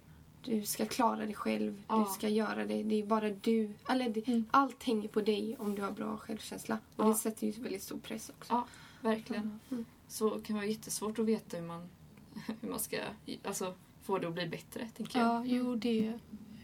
du 0.44 0.62
ska 0.62 0.86
klara 0.86 1.16
dig 1.26 1.34
själv. 1.34 1.82
Ja. 1.88 1.98
Du 2.08 2.14
ska 2.14 2.28
göra 2.28 2.64
det. 2.66 2.82
Det 2.82 2.94
är 3.02 3.06
bara 3.06 3.30
du. 3.30 3.70
Eller 3.88 4.08
det, 4.10 4.28
Mm. 4.28 4.44
Allt 4.50 4.82
hänger 4.82 5.08
på 5.08 5.20
dig 5.20 5.56
om 5.58 5.74
du 5.74 5.82
har 5.82 5.90
bra 5.92 6.16
självkänsla. 6.16 6.78
Och 6.96 7.04
det 7.08 7.14
sätter 7.14 7.46
ju 7.46 7.52
väldigt 7.62 7.82
stor 7.82 7.98
press 7.98 8.30
också. 8.38 8.52
Ja, 8.52 8.66
verkligen. 9.00 9.60
Mm. 9.70 9.84
Så 10.08 10.36
det 10.36 10.42
kan 10.42 10.56
vara 10.56 10.66
jättesvårt 10.66 11.18
att 11.18 11.24
veta 11.26 11.56
hur 11.56 11.64
man, 11.66 11.88
hur 12.60 12.70
man 12.70 12.78
ska 12.80 12.96
alltså, 13.44 13.74
få 14.02 14.18
det 14.18 14.26
att 14.28 14.34
bli 14.34 14.46
bättre, 14.46 14.88
tänker 14.96 15.18
jag. 15.20 15.28
ja, 15.28 15.42
jo 15.46 15.76
det 15.76 16.12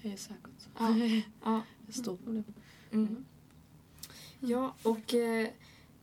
är 0.03 0.17
säkert 0.17 0.69
Ja. 0.79 0.95
Ja. 1.45 1.61
Stort 1.93 2.25
problem. 2.25 2.45
Mm. 2.93 3.25
Ja, 4.41 4.75
och 4.83 5.15
eh, 5.15 5.49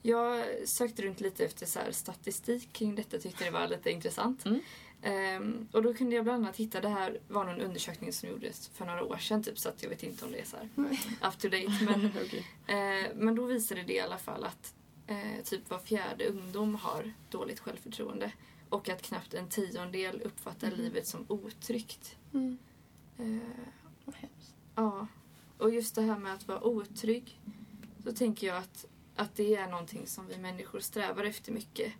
jag 0.01 0.45
sökte 0.66 1.01
runt 1.01 1.19
lite 1.22 1.45
efter 1.45 1.66
så 1.66 1.80
statistik 1.92 2.74
kring 2.74 2.95
detta. 2.95 3.18
Tyckte 3.19 3.44
det 3.45 3.51
var 3.51 3.68
lite 3.68 3.92
intressant. 3.92 4.45
Mm. 4.45 4.60
Ehm, 5.01 5.68
och 5.72 5.84
då 5.84 5.94
kunde 5.94 6.16
jag 6.16 6.24
bland 6.25 6.44
annat 6.44 6.57
hitta, 6.57 6.81
det 6.81 6.89
här 6.89 7.19
var 7.28 7.44
någon 7.45 7.62
undersökning 7.62 8.13
som 8.13 8.30
gjordes 8.30 8.68
för 8.68 8.86
några 8.86 9.04
år 9.04 9.18
sedan 9.18 9.44
typ, 9.44 9.60
så 9.60 9.69
att 9.69 9.84
jag 9.84 9.89
vet 9.89 10.04
inte 10.04 10.25
om 10.25 10.31
det 10.31 10.39
är 10.39 10.45
så 10.45 10.57
här 10.57 10.69
up 11.30 11.38
to 11.39 11.48
date. 11.50 11.80
Men, 11.86 12.12
Okej. 12.25 12.45
eh, 12.68 13.12
men 13.16 13.36
då 13.36 13.45
visade 13.45 13.83
det 13.83 13.94
i 13.94 14.00
alla 14.00 14.18
fall 14.18 14.44
att 14.44 14.74
eh, 15.07 15.44
typ 15.44 15.69
var 15.69 15.80
fjärde 15.80 16.25
ungdom 16.28 16.75
har 16.75 17.13
dåligt 17.30 17.60
självförtroende. 17.60 18.31
Och 18.69 18.90
att 18.90 19.01
knappt 19.01 19.33
en 19.33 19.50
tiondel 19.50 20.22
uppfattar 20.22 20.68
Mm. 20.68 20.80
livet 20.80 21.07
som 21.07 21.25
otryggt. 21.28 22.16
Mm. 22.33 22.57
Eh, 23.18 23.50
Vad 24.06 24.16
hemskt. 24.16 24.56
Ja, 24.75 25.07
och 25.57 25.74
just 25.74 25.95
det 25.95 26.01
här 26.01 26.18
med 26.18 26.33
att 26.33 26.48
vara 26.48 26.63
otrygg. 26.63 27.39
Så 28.04 28.12
tänker 28.12 28.48
jag 28.48 28.57
att, 28.57 28.86
att 29.15 29.36
det 29.36 29.56
är 29.56 29.68
någonting 29.68 30.07
som 30.07 30.27
vi 30.27 30.38
människor 30.38 30.80
strävar 30.80 31.24
efter 31.24 31.51
mycket. 31.51 31.94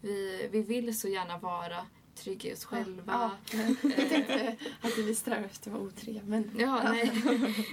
Vi, 0.00 0.48
vi 0.52 0.62
vill 0.62 0.98
så 0.98 1.08
gärna 1.08 1.38
vara 1.38 1.86
trygga 2.14 2.50
i 2.50 2.54
oss 2.54 2.64
själva. 2.64 3.30
Ja. 3.52 3.58
Jag 3.82 4.08
tänkte 4.08 4.56
att 4.80 4.98
vi 4.98 5.14
strävar 5.14 5.44
efter 5.44 5.70
att 5.70 5.76
vara 5.76 5.86
otrygga. 5.86 6.20
Men 6.24 6.50
Ja, 6.58 6.80
nej. 6.84 7.12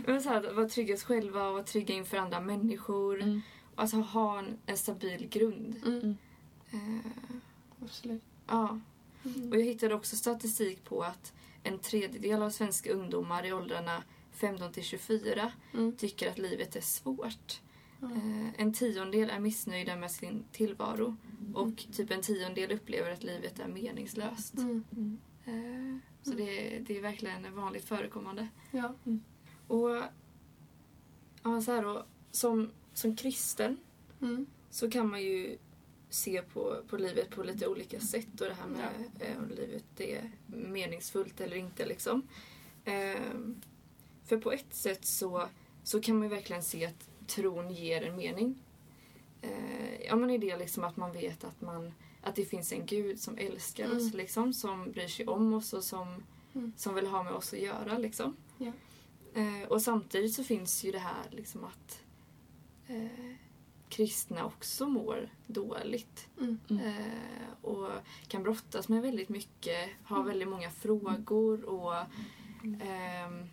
Men 0.05 0.21
så 0.21 0.29
här, 0.29 0.43
att 0.49 0.55
vara 0.55 0.69
trygga 0.69 0.93
i 0.93 0.97
oss 0.97 1.03
själva 1.03 1.47
och 1.47 1.53
vara 1.53 1.63
trygga 1.63 1.95
inför 1.95 2.17
andra 2.17 2.39
människor. 2.39 3.21
Mm. 3.21 3.41
Alltså 3.75 3.97
ha 3.97 4.39
en, 4.39 4.57
en 4.65 4.77
stabil 4.77 5.27
grund. 5.29 5.75
mm. 5.85 6.17
Eh, 6.71 7.11
absolut. 7.83 8.23
ja. 8.47 8.79
Mm. 9.23 9.49
Och 9.49 9.55
jag 9.55 9.63
hittade 9.63 9.95
också 9.95 10.15
statistik 10.15 10.83
på 10.85 11.03
att 11.03 11.33
en 11.63 11.79
tredjedel 11.79 12.41
av 12.41 12.49
svenska 12.49 12.91
ungdomar 12.93 13.45
i 13.45 13.53
åldrarna 13.53 14.03
15 14.39 14.71
till 14.71 14.83
24 14.83 15.51
Mm. 15.73 15.95
tycker 15.95 16.29
att 16.29 16.37
livet 16.37 16.75
är 16.75 16.81
svårt. 16.81 17.61
Ja. 18.01 18.07
Eh, 18.11 18.61
en 18.61 18.73
tiondel 18.73 19.29
är 19.29 19.39
missnöjda 19.39 19.95
med 19.95 20.11
sin 20.11 20.43
tillvaro 20.51 21.15
och 21.53 21.85
typ 21.91 22.11
en 22.11 22.21
tiondel 22.21 22.71
upplever 22.71 23.11
att 23.11 23.23
livet 23.23 23.59
är 23.59 23.67
meningslöst. 23.67 24.57
Mm. 24.57 24.83
Mm. 24.91 25.19
Eh, 25.45 25.97
så 26.23 26.31
det, 26.37 26.79
det 26.79 26.97
är 26.97 27.01
verkligen 27.01 27.55
vanligt 27.55 27.85
förekommande. 27.85 28.47
Ja. 28.71 28.93
Och 29.67 29.89
ja, 31.43 31.61
så 31.61 31.71
här 31.71 31.83
då, 31.83 32.05
som, 32.31 32.71
som 32.93 33.15
kristen 33.15 33.77
Mm. 34.21 34.45
så 34.69 34.91
kan 34.91 35.09
man 35.09 35.21
ju 35.21 35.57
se 36.09 36.41
på, 36.41 36.83
på 36.89 36.97
livet 36.97 37.29
på 37.29 37.43
lite 37.43 37.67
olika 37.67 37.99
sätt 37.99 38.41
och 38.41 38.47
det 38.47 38.53
här 38.53 38.67
med 38.67 38.89
eh, 39.19 39.37
om 39.37 39.49
livet 39.49 39.99
är 39.99 40.31
meningsfullt 40.45 41.41
eller 41.41 41.55
inte. 41.57 41.85
Liksom. 41.85 42.27
Ehm, 42.85 43.28
för 44.29 44.37
på 44.37 44.51
ett 44.51 44.73
sätt 44.73 45.05
så, 45.05 45.47
så 45.83 46.01
kan 46.01 46.15
man 46.19 46.23
ju 46.29 46.35
verkligen 46.35 46.63
se 46.63 46.85
att 46.85 47.09
tron 47.27 47.71
ger 47.71 48.01
en 48.01 48.15
mening. 48.15 48.63
Eh, 49.41 50.01
ja 50.07 50.15
men 50.15 50.29
i 50.29 50.37
det 50.37 50.57
liksom 50.57 50.83
att 50.83 50.97
man 50.97 51.11
vet 51.13 51.43
att, 51.43 51.61
man, 51.61 51.93
att 52.21 52.35
det 52.35 52.45
finns 52.45 52.71
en 52.73 52.85
gud 52.85 53.19
som 53.19 53.37
älskar 53.37 53.85
Mm. 53.85 53.97
oss, 53.97 54.13
liksom, 54.13 54.53
som 54.53 54.91
bryr 54.91 55.07
sig 55.07 55.27
om 55.27 55.53
oss 55.53 55.73
och 55.73 55.83
som, 55.83 56.23
Mm. 56.53 56.73
som 56.77 56.95
vill 56.95 57.07
ha 57.07 57.23
med 57.23 57.33
oss 57.33 57.53
att 57.53 57.59
göra. 57.59 57.97
Liksom. 57.97 58.35
Ja. 58.57 58.71
Eh, 59.33 59.67
och 59.67 59.81
samtidigt 59.81 60.33
så 60.33 60.43
finns 60.43 60.83
ju 60.83 60.91
det 60.91 60.99
här 60.99 61.25
liksom 61.31 61.63
att 61.63 62.01
eh, 62.87 63.35
kristna 63.89 64.45
också 64.45 64.87
mår 64.87 65.29
dåligt. 65.47 66.27
Mm. 66.39 66.59
Mm. 66.69 66.85
Eh, 66.87 67.51
och 67.65 67.89
kan 68.27 68.43
brottas 68.43 68.89
med 68.89 69.01
väldigt 69.01 69.29
mycket, 69.29 69.89
har 70.03 70.23
väldigt 70.23 70.47
många 70.47 70.71
frågor 70.71 71.63
och 71.63 71.95
ehm, 72.81 73.49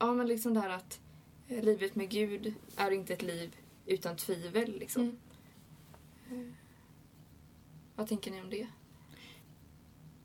ja 0.00 0.14
men 0.14 0.26
liksom 0.26 0.54
det 0.54 0.60
här 0.60 0.70
att 0.70 1.00
eh, 1.48 1.64
livet 1.64 1.94
med 1.94 2.10
Gud 2.10 2.54
är 2.76 2.90
inte 2.90 3.12
ett 3.12 3.22
liv 3.22 3.56
utan 3.86 4.16
tvivel 4.16 4.78
liksom. 4.78 5.02
Mm. 5.02 5.18
Eh, 6.30 6.54
vad 7.94 8.08
tänker 8.08 8.30
ni 8.30 8.40
om 8.40 8.50
det? 8.50 8.66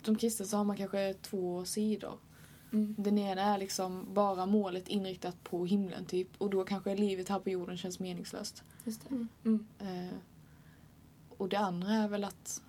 Som 0.01 0.15
kristen 0.15 0.48
så 0.48 0.58
har 0.58 0.63
man 0.63 0.77
kanske 0.77 1.13
två 1.13 1.65
sidor. 1.65 2.20
Mm. 2.72 2.96
Den 2.98 3.17
ena 3.17 3.41
är 3.41 3.58
liksom 3.58 4.13
bara 4.13 4.46
målet 4.46 4.88
inriktat 4.88 5.44
på 5.44 5.65
himlen 5.65 6.05
typ. 6.05 6.27
Och 6.38 6.50
då 6.50 6.63
kanske 6.63 6.96
livet 6.96 7.29
här 7.29 7.39
på 7.39 7.50
jorden 7.50 7.77
känns 7.77 8.00
meningslöst. 8.00 8.63
Just 8.84 9.01
det. 9.01 9.15
Mm. 9.15 9.27
Mm. 9.44 9.65
Eh, 9.79 10.13
och 11.38 11.50
det 11.50 11.60
andra 11.60 11.94
är 11.94 12.08
väl 12.08 12.24
att 12.24 12.62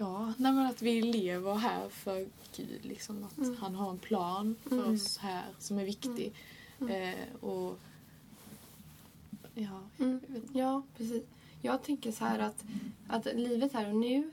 Ja, 0.00 0.32
nej 0.38 0.52
men 0.52 0.66
att 0.66 0.82
vi 0.82 1.02
lever 1.02 1.54
här 1.54 1.88
för 1.88 2.26
Gud. 2.56 2.84
Liksom, 2.84 3.24
att 3.24 3.38
Mm. 3.38 3.56
han 3.60 3.74
har 3.74 3.90
en 3.90 3.98
plan 3.98 4.56
för 4.62 4.78
Mm. 4.82 4.94
oss 4.94 5.18
här 5.18 5.44
som 5.58 5.78
är 5.78 5.84
viktig. 5.84 6.32
Mm. 6.80 6.90
Eh, 7.18 7.44
och 7.44 7.78
Ja, 9.54 9.80
Mm. 9.98 10.20
Ja, 10.52 10.82
precis. 10.96 11.22
Jag 11.62 11.82
tänker 11.82 12.12
så 12.12 12.24
här 12.24 12.38
att, 12.38 12.64
att 13.08 13.24
livet 13.34 13.72
här 13.72 13.88
och 13.88 13.96
nu 13.96 14.30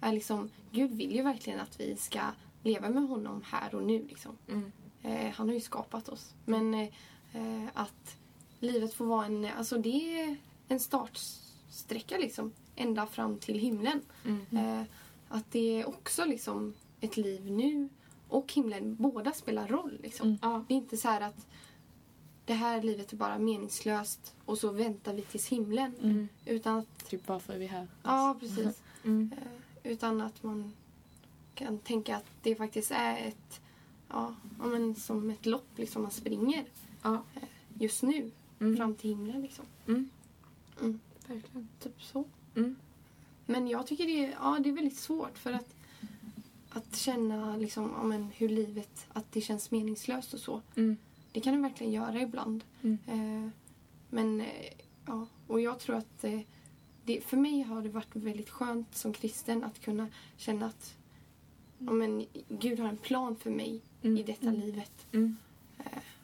är 0.00 0.12
liksom... 0.12 0.50
Gud 0.70 0.90
vill 0.90 1.14
ju 1.16 1.22
verkligen 1.22 1.60
att 1.60 1.80
vi 1.80 1.96
ska 1.96 2.20
leva 2.62 2.88
med 2.88 3.08
honom 3.08 3.42
här 3.46 3.74
och 3.74 3.82
nu. 3.82 4.06
Liksom. 4.08 4.36
Mm. 4.48 4.72
Eh, 5.02 5.32
han 5.32 5.48
har 5.48 5.54
ju 5.54 5.60
skapat 5.60 6.08
oss. 6.08 6.34
Men 6.44 6.74
eh, 6.74 7.68
att 7.74 8.16
livet 8.60 8.94
får 8.94 9.04
vara 9.06 9.26
en... 9.26 9.44
Alltså 9.44 9.78
det 9.78 10.20
är 10.20 10.36
en 10.68 10.80
startsträcka 11.72 12.18
liksom. 12.18 12.52
Ända 12.76 13.06
fram 13.06 13.38
till 13.38 13.58
himlen. 13.58 14.00
Mm. 14.24 14.46
Eh, 14.80 14.86
att 15.28 15.50
det 15.50 15.80
är 15.80 15.88
också 15.88 16.24
liksom 16.24 16.74
ett 17.00 17.16
liv 17.16 17.50
nu 17.50 17.88
och 18.28 18.52
himlen. 18.52 18.96
Båda 18.96 19.32
spelar 19.32 19.68
roll. 19.68 19.98
Liksom. 20.02 20.38
Mm. 20.42 20.64
Det 20.68 20.74
är 20.74 20.78
inte 20.78 20.96
så 20.96 21.08
här 21.08 21.20
att 21.20 21.46
det 22.44 22.54
här 22.54 22.82
livet 22.82 23.12
är 23.12 23.16
bara 23.16 23.38
meningslöst 23.38 24.34
och 24.44 24.58
så 24.58 24.70
väntar 24.70 25.14
vi 25.14 25.22
tills 25.22 25.48
himlen. 25.48 25.94
Mm. 26.02 26.28
Utan 26.46 26.78
att, 26.78 27.08
Typ 27.08 27.28
varför 27.28 27.52
är 27.52 27.58
vi 27.58 27.66
här? 27.66 27.86
ja, 28.02 28.36
precis. 28.40 28.82
Mm. 29.04 29.30
Eh, 29.36 29.92
Utan 29.92 30.20
att 30.20 30.42
man 30.42 30.72
kan 31.54 31.78
tänka 31.78 32.16
att 32.16 32.24
det 32.42 32.54
faktiskt 32.54 32.90
är 32.90 33.28
ett, 33.28 33.60
ja, 34.08 34.34
men 34.58 34.94
som 34.94 35.30
ett 35.30 35.46
lopp 35.46 35.68
liksom 35.76 36.02
man 36.02 36.10
springer 36.10 36.64
Ja. 37.02 37.22
just 37.78 38.02
nu 38.02 38.30
Mm. 38.60 38.76
fram 38.76 38.94
till 38.94 39.10
himlen 39.10 39.42
liksom. 39.42 39.64
Verkligen. 41.28 41.68
Typ 41.80 42.02
så. 42.02 42.24
Mm. 42.56 42.76
Men 43.46 43.68
jag 43.68 43.86
tycker 43.86 44.04
det 44.06 44.26
är, 44.26 44.30
ja, 44.40 44.58
det 44.62 44.68
är 44.68 44.72
väldigt 44.72 44.96
svårt 44.96 45.38
för 45.38 45.52
att, 45.52 45.74
att 46.70 46.96
känna 46.96 47.56
liksom, 47.56 47.92
ja, 47.96 48.02
men 48.02 48.30
hur 48.36 48.48
livet, 48.48 49.06
att 49.12 49.32
det 49.32 49.40
känns 49.40 49.70
meningslöst 49.70 50.34
och 50.34 50.40
så. 50.40 50.62
Mm. 50.76 50.96
Det 51.32 51.40
kan 51.40 51.54
det 51.54 51.60
verkligen 51.60 51.92
göra 51.92 52.20
ibland. 52.20 52.64
Mm. 52.82 52.98
Eh, 53.06 53.50
men, 54.10 54.40
eh, 54.40 54.72
ja, 55.06 55.26
och 55.46 55.60
jag 55.60 55.78
tror 55.78 55.96
att 55.96 56.24
eh, 56.24 56.40
det, 57.04 57.20
för 57.24 57.36
mig 57.36 57.62
har 57.62 57.82
det 57.82 57.88
varit 57.88 58.16
väldigt 58.16 58.50
skönt 58.50 58.94
som 58.96 59.12
kristen 59.12 59.64
att 59.64 59.80
kunna 59.80 60.08
känna 60.36 60.66
att 60.66 60.94
ja, 61.78 61.92
men, 61.92 62.26
Gud 62.48 62.80
har 62.80 62.88
en 62.88 62.96
plan 62.96 63.36
för 63.36 63.50
mig 63.50 63.80
Mm. 64.02 64.16
i 64.18 64.22
detta 64.22 64.48
Mm. 64.48 64.60
livet. 64.60 65.06
Mm. 65.12 65.36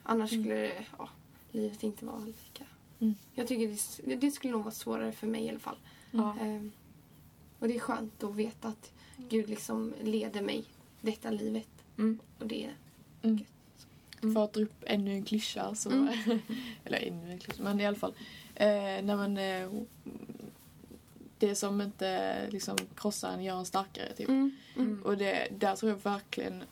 Annars 0.03 0.31
Mm. 0.33 0.43
skulle 0.43 0.85
ja, 0.97 1.09
livet 1.51 1.83
inte 1.83 2.05
vara 2.05 2.19
lika. 2.19 2.63
Mm. 2.99 3.15
Jag 3.33 3.47
tycker 3.47 3.77
det, 4.09 4.15
det 4.15 4.31
skulle 4.31 4.53
nog 4.53 4.63
vara 4.63 4.73
svårare 4.73 5.11
för 5.11 5.27
mig 5.27 5.45
i 5.45 5.49
alla 5.49 5.59
fall. 5.59 5.77
Eh, 6.13 6.61
och 7.59 7.67
det 7.67 7.75
är 7.75 7.79
skönt 7.79 8.23
att 8.23 8.35
veta 8.35 8.67
att 8.67 8.91
Gud 9.29 9.49
liksom 9.49 9.93
leder 10.01 10.41
mig 10.41 10.63
detta 11.01 11.31
livet. 11.31 11.69
Mm. 11.97 12.19
Och 12.39 12.47
det, 12.47 12.69
Mm. 13.21 13.39
Mm. 14.21 14.35
För 14.35 14.43
att 14.43 14.53
dra 14.53 14.61
upp 14.61 14.83
ännu 14.85 15.11
en 15.13 15.23
klyscha 15.23 15.75
så... 15.75 15.89
Mm. 15.89 16.07
eller 16.83 17.07
ännu 17.07 17.31
en 17.31 17.39
klyscha, 17.39 17.63
men 17.63 17.79
i 17.79 17.85
alla 17.85 17.97
fall. 17.97 18.13
Eh, 18.55 18.67
när 19.03 19.15
man, 19.15 19.37
eh, 19.37 19.69
det 21.37 21.55
som 21.55 21.81
inte 21.81 22.49
liksom 22.49 22.77
krossar 22.95 23.31
en 23.31 23.43
gör 23.43 23.57
en 23.57 23.65
starkare 23.65 24.13
typ. 24.13 24.29
mm, 24.29 24.55
mm, 24.75 24.87
Mm. 24.87 25.03
Och 25.03 25.17
det, 25.17 25.47
där 25.57 25.75
tror 25.75 25.91
jag 25.91 26.03
verkligen, 26.03 26.63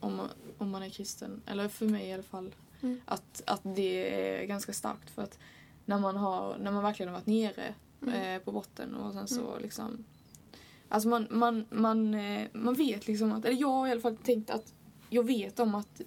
om 0.00 0.16
man, 0.16 0.28
om 0.58 0.70
man 0.70 0.82
är 0.82 0.88
kristen, 0.90 1.42
eller 1.46 1.68
för 1.68 1.86
mig 1.86 2.06
i 2.06 2.12
alla 2.12 2.22
fall, 2.22 2.50
Mm. 2.84 3.00
att, 3.04 3.42
att 3.46 3.60
det 3.62 4.14
är 4.40 4.44
ganska 4.44 4.72
starkt. 4.72 5.10
För 5.10 5.22
att 5.22 5.38
när 5.84 5.98
man, 5.98 6.16
har, 6.16 6.56
när 6.58 6.70
man 6.72 6.82
verkligen 6.82 7.12
har 7.12 7.18
varit 7.20 7.26
nere 7.26 7.74
Mm. 8.02 8.14
eh, 8.36 8.42
på 8.42 8.52
botten 8.52 8.94
och 8.94 9.12
sen 9.12 9.28
så 9.28 9.58
liksom... 9.58 10.04
Alltså 10.88 11.08
man, 11.08 11.26
man, 11.30 11.66
man, 11.70 12.14
eh, 12.14 12.46
man 12.52 12.74
vet 12.74 13.06
liksom 13.06 13.32
att, 13.32 13.44
eller 13.44 13.60
jag 13.60 13.68
har 13.68 13.88
i 13.88 13.90
alla 13.90 14.00
fall 14.00 14.16
tänkt 14.16 14.50
att 14.50 14.72
jag 15.10 15.22
vet 15.26 15.60
om 15.60 15.74
att 15.74 16.00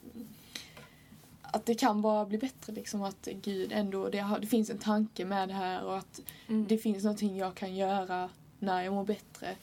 att 1.42 1.66
det 1.66 1.76
kan 1.76 2.02
bara 2.02 2.26
bli 2.26 2.38
bättre 2.38 2.74
liksom 2.74 3.02
att 3.04 3.28
Gud 3.42 3.72
ändå, 3.72 4.10
det, 4.10 4.20
har, 4.20 4.40
det 4.40 4.48
finns 4.48 4.70
en 4.70 4.78
tanke 4.78 5.26
med 5.26 5.50
det 5.50 5.54
här 5.54 5.84
och 5.84 5.98
att 5.98 6.22
Mm. 6.48 6.66
det 6.68 6.78
finns 6.78 7.04
någonting 7.04 7.38
jag 7.38 7.56
kan 7.56 7.76
göra 7.76 8.30
när 8.60 8.82
jag 8.84 8.94
mår 8.94 9.06
bättre. 9.06 9.56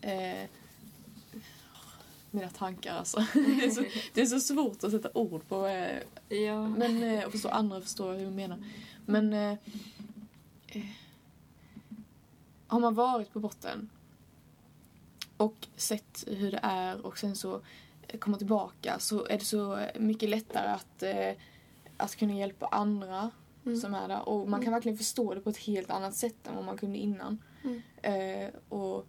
Eh, 0.00 0.48
mina 2.30 2.48
tankar 2.48 2.94
alltså. 2.94 3.24
det, 3.34 3.64
är 3.64 3.70
så, 3.70 3.84
det 4.14 4.20
är 4.20 4.26
så 4.26 4.40
svårt 4.40 4.84
att 4.84 4.90
sätta 4.90 5.10
ord 5.14 5.48
på. 5.48 5.66
Eh, 5.66 5.98
Ja. 6.28 6.68
men 6.68 7.02
eh, 7.02 7.24
och 7.24 7.32
förstå, 7.32 7.48
andra 7.48 7.80
förstår 7.80 8.12
hur 8.14 8.24
jag 8.24 8.32
menar. 8.32 8.58
Men 9.06 9.32
eh, 9.32 9.52
eh, 10.66 10.84
har 12.66 12.80
man 12.80 12.94
varit 12.94 13.32
på 13.32 13.40
botten 13.40 13.90
och 15.36 15.68
sett 15.76 16.24
hur 16.26 16.50
det 16.50 16.60
är 16.62 17.06
och 17.06 17.18
sen 17.18 17.36
så 17.36 17.60
eh, 18.08 18.18
komma 18.18 18.36
tillbaka 18.38 18.98
så 18.98 19.26
är 19.26 19.38
det 19.38 19.44
så 19.44 19.78
mycket 19.98 20.28
lättare 20.28 20.68
att, 20.68 21.02
eh, 21.02 21.32
att 21.96 22.16
kunna 22.16 22.34
hjälpa 22.34 22.66
andra 22.66 23.30
Mm. 23.66 23.80
som 23.80 23.94
är 23.94 24.08
där. 24.08 24.28
Och 24.28 24.48
man 24.48 24.60
kan 24.60 24.66
Mm. 24.68 24.72
verkligen 24.72 24.98
förstå 24.98 25.34
det 25.34 25.40
på 25.40 25.50
ett 25.50 25.56
helt 25.56 25.90
annat 25.90 26.14
sätt 26.14 26.46
än 26.46 26.54
vad 26.56 26.64
man 26.64 26.76
kunde 26.78 26.98
innan. 26.98 27.38
Mm. 28.02 28.50
Och, 28.68 29.06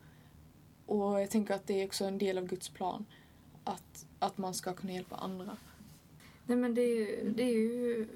och 0.91 1.21
jag 1.21 1.29
tänker 1.29 1.53
att 1.53 1.67
det 1.67 1.81
är 1.81 1.85
också 1.85 2.05
en 2.05 2.17
del 2.17 2.37
av 2.37 2.47
Guds 2.47 2.69
plan. 2.69 3.05
Att, 3.63 4.05
att 4.19 4.37
man 4.37 4.53
ska 4.53 4.73
kunna 4.73 4.93
hjälpa 4.93 5.15
andra. 5.15 5.57
Nej 6.45 6.57
men 6.57 6.75
det 6.75 6.81
är, 6.81 6.95
ju, 6.95 7.29
det 7.35 7.43
är 7.43 7.53
ju 7.53 8.07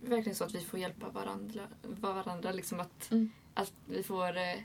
verkligen 0.00 0.36
så 0.36 0.44
att 0.44 0.54
vi 0.54 0.60
får 0.60 0.80
hjälpa 0.80 1.08
varandra. 1.08 1.68
varandra 1.82 2.52
liksom 2.52 2.80
att, 2.80 3.10
Mm. 3.10 3.30
att 3.54 3.72
vi 3.86 4.02
får 4.02 4.36
eh, 4.36 4.58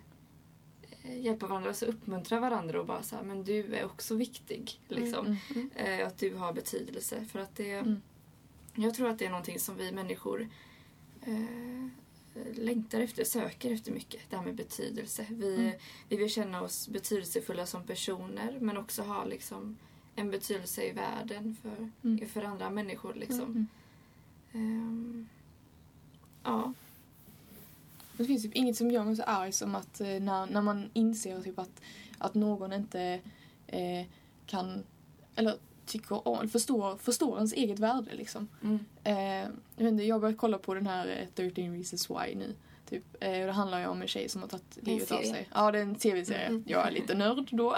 hjälpa 1.19 1.47
varandra 1.47 1.69
och 1.69 1.75
så 1.75 1.85
uppmuntra 1.85 2.39
varandra 2.39 2.79
och 2.79 2.85
bara 2.85 3.03
så 3.03 3.15
här, 3.15 3.23
men 3.23 3.43
du 3.43 3.75
är 3.75 3.85
också 3.85 4.15
viktig. 4.15 4.79
Liksom. 4.87 5.25
Mm. 5.25 5.37
Mm. 5.75 5.99
Eh, 5.99 6.07
att 6.07 6.17
du 6.17 6.35
har 6.35 6.53
betydelse. 6.53 7.25
För 7.25 7.39
att 7.39 7.55
det, 7.55 7.71
Mm. 7.73 8.01
Jag 8.75 8.93
tror 8.93 9.09
att 9.09 9.19
det 9.19 9.25
är 9.25 9.29
någonting 9.29 9.59
som 9.59 9.75
vi 9.77 9.91
människor 9.91 10.49
eh, 11.21 11.87
längtar 12.55 12.99
efter, 12.99 13.23
söker 13.23 13.71
efter 13.71 13.91
mycket. 13.91 14.21
Det 14.29 14.35
här 14.35 14.43
med 14.43 14.55
betydelse. 14.55 15.25
Vi, 15.29 15.55
Mm. 15.55 15.71
vi 16.09 16.17
vill 16.17 16.29
känna 16.29 16.61
oss 16.61 16.87
betydelsefulla 16.87 17.65
som 17.65 17.83
personer 17.83 18.57
men 18.61 18.77
också 18.77 19.01
ha 19.01 19.25
liksom, 19.25 19.77
en 20.15 20.31
betydelse 20.31 20.83
i 20.83 20.91
världen 20.91 21.57
för, 21.61 21.91
Mm. 22.03 22.29
för 22.29 22.43
andra 22.43 22.69
människor. 22.69 23.13
Liksom. 23.13 23.41
Mm. 23.41 23.67
Ehm, 24.53 25.27
ja. 26.43 26.73
Det 28.17 28.25
finns 28.25 28.43
typ 28.43 28.55
inget 28.55 28.77
som 28.77 28.91
gör 28.91 29.03
mig 29.03 29.15
så 29.15 29.23
arg 29.23 29.51
som 29.51 29.75
att 29.75 30.01
eh, 30.01 30.07
när, 30.07 30.45
när 30.47 30.61
man 30.61 30.89
inser 30.93 31.41
typ 31.41 31.59
att, 31.59 31.81
att 32.17 32.33
någon 32.33 32.73
inte 32.73 33.19
eh, 33.67 34.05
kan, 34.45 34.83
eller 35.35 35.57
tycker 35.89 36.27
om, 36.27 36.49
förstår, 36.49 36.97
förstår 36.97 37.35
ens 37.35 37.53
eget 37.53 37.79
värde 37.79 38.15
liksom. 38.15 38.47
Mm. 38.63 38.79
Eh, 39.03 39.51
jag, 39.75 39.83
vet 39.83 39.91
inte, 39.91 40.03
jag 40.03 40.15
har 40.15 40.19
börjat 40.19 40.37
kolla 40.37 40.57
på 40.57 40.73
den 40.73 40.87
här 40.87 41.07
eh, 41.07 41.27
13 41.35 41.73
reasons 41.73 42.09
why 42.09 42.35
nu. 42.35 42.55
Typ. 42.89 43.03
Eh, 43.19 43.39
och 43.39 43.45
det 43.45 43.51
handlar 43.51 43.79
ju 43.79 43.87
om 43.87 44.01
en 44.01 44.07
tjej 44.07 44.29
som 44.29 44.41
har 44.41 44.49
tagit 44.49 44.77
livet 44.81 45.11
av 45.11 45.21
sig. 45.21 45.47
Ja, 45.53 45.71
det 45.71 45.77
är 45.77 45.81
en 45.81 45.95
tv-serie. 45.95 46.45
Mm. 46.45 46.63
Jag 46.67 46.87
är 46.87 46.91
lite 46.91 47.15
nörd 47.15 47.47
då. 47.51 47.75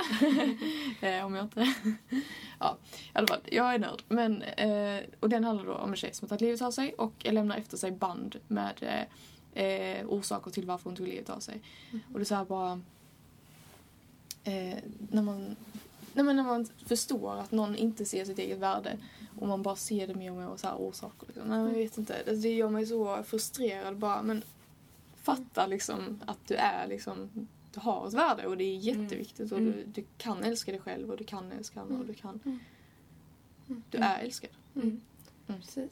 eh, 1.02 1.26
om 1.26 1.36
jag 1.36 1.46
inte... 1.46 1.74
ja, 2.60 2.78
i 2.92 3.10
alla 3.14 3.28
fall. 3.28 3.40
Jag 3.46 3.74
är 3.74 3.80
nörd. 3.80 4.04
Men, 4.08 4.42
eh, 4.42 5.04
och 5.20 5.30
den 5.30 5.44
handlar 5.44 5.66
då 5.66 5.74
om 5.74 5.90
en 5.90 5.96
tjej 5.96 6.14
som 6.14 6.26
har 6.26 6.30
tagit 6.30 6.42
livet 6.42 6.62
av 6.62 6.72
sig 6.72 6.94
och 6.94 7.14
lämnar 7.20 7.58
efter 7.58 7.78
sig 7.78 7.92
band 7.92 8.36
med 8.48 9.08
eh, 9.54 9.64
eh, 9.64 10.06
orsaker 10.08 10.52
till 10.52 10.66
varför 10.66 10.84
hon 10.84 10.96
tog 10.96 11.08
livet 11.08 11.30
av 11.30 11.40
sig. 11.40 11.62
Och 12.14 12.20
det 12.20 12.24
är 12.24 12.26
så 12.26 12.36
här 12.36 12.46
bara... 12.46 12.82
Eh, 14.44 14.78
när 15.10 15.22
man 15.22 15.56
Nej, 16.14 16.26
men 16.26 16.36
när 16.36 16.44
man 16.44 16.66
förstår 16.86 17.38
att 17.38 17.52
någon 17.52 17.76
inte 17.76 18.06
ser 18.06 18.26
sitt 18.26 18.40
eget 18.40 18.60
värde 18.60 18.98
och 19.40 19.48
man 19.48 19.62
bara 19.62 19.76
ser 19.76 20.08
det 20.08 20.16
mer 20.16 20.32
och 20.32 20.38
mer 20.38 20.48
och 20.48 20.60
så 20.60 20.68
här 20.68 20.76
orsaker. 20.76 21.28
Liksom. 21.28 21.48
Nej, 21.48 21.60
jag 21.60 21.84
vet 21.84 21.98
inte. 21.98 22.24
Det, 22.26 22.36
det 22.36 22.54
gör 22.54 22.70
mig 22.70 22.86
så 22.86 23.24
frustrerad 23.24 23.98
bara. 23.98 24.22
Men 24.22 24.44
fatta 25.16 25.68
liksom 25.68 26.22
att 26.26 26.48
du 26.48 26.56
är 26.56 26.88
liksom 26.88 27.48
du 27.74 27.80
har 27.80 28.08
ett 28.08 28.14
värde 28.14 28.48
och 28.48 28.58
det 28.58 28.64
är 28.64 28.76
jätteviktigt 28.76 29.52
och 29.52 29.58
Mm. 29.58 29.72
du, 29.72 29.84
du 30.02 30.08
kan 30.18 30.44
älska 30.44 30.72
dig 30.72 30.82
själv 30.82 31.12
och 31.12 31.18
du 31.18 31.24
kan 31.24 31.52
älska 31.52 31.82
andra 31.82 32.00
och 32.00 32.06
du 32.06 32.14
kan... 32.14 32.40
Mm. 32.46 32.60
Mm. 33.70 33.84
Du 33.90 33.98
är 33.98 34.20
älskad. 34.20 34.50
Mm. 34.76 35.02
Mm. 35.48 35.62
Precis. 35.62 35.92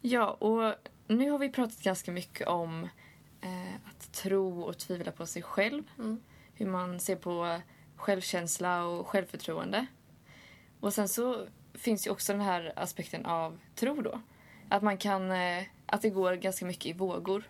Ja, 0.00 0.30
och 0.30 0.74
nu 1.06 1.30
har 1.30 1.38
vi 1.38 1.48
pratat 1.48 1.82
ganska 1.82 2.12
mycket 2.12 2.48
om 2.48 2.88
eh, 3.40 3.74
att 3.90 4.12
tro 4.12 4.62
och 4.62 4.78
tvivla 4.78 5.12
på 5.12 5.26
sig 5.26 5.42
själv. 5.42 5.82
Mm. 5.98 6.20
Hur 6.54 6.66
man 6.66 7.00
ser 7.00 7.16
på 7.16 7.60
självkänsla 7.98 8.84
och 8.84 9.06
självförtroende. 9.06 9.86
Och 10.80 10.94
sen 10.94 11.08
så 11.08 11.46
finns 11.74 12.06
ju 12.06 12.10
också 12.10 12.32
den 12.32 12.42
här 12.42 12.72
aspekten 12.76 13.26
av 13.26 13.58
tro 13.74 14.02
då. 14.02 14.20
Att 14.68 14.82
man 14.82 14.98
kan, 14.98 15.30
eh, 15.30 15.62
att 15.86 16.02
det 16.02 16.10
går 16.10 16.34
ganska 16.34 16.66
mycket 16.66 16.86
i 16.86 16.92
vågor. 16.92 17.44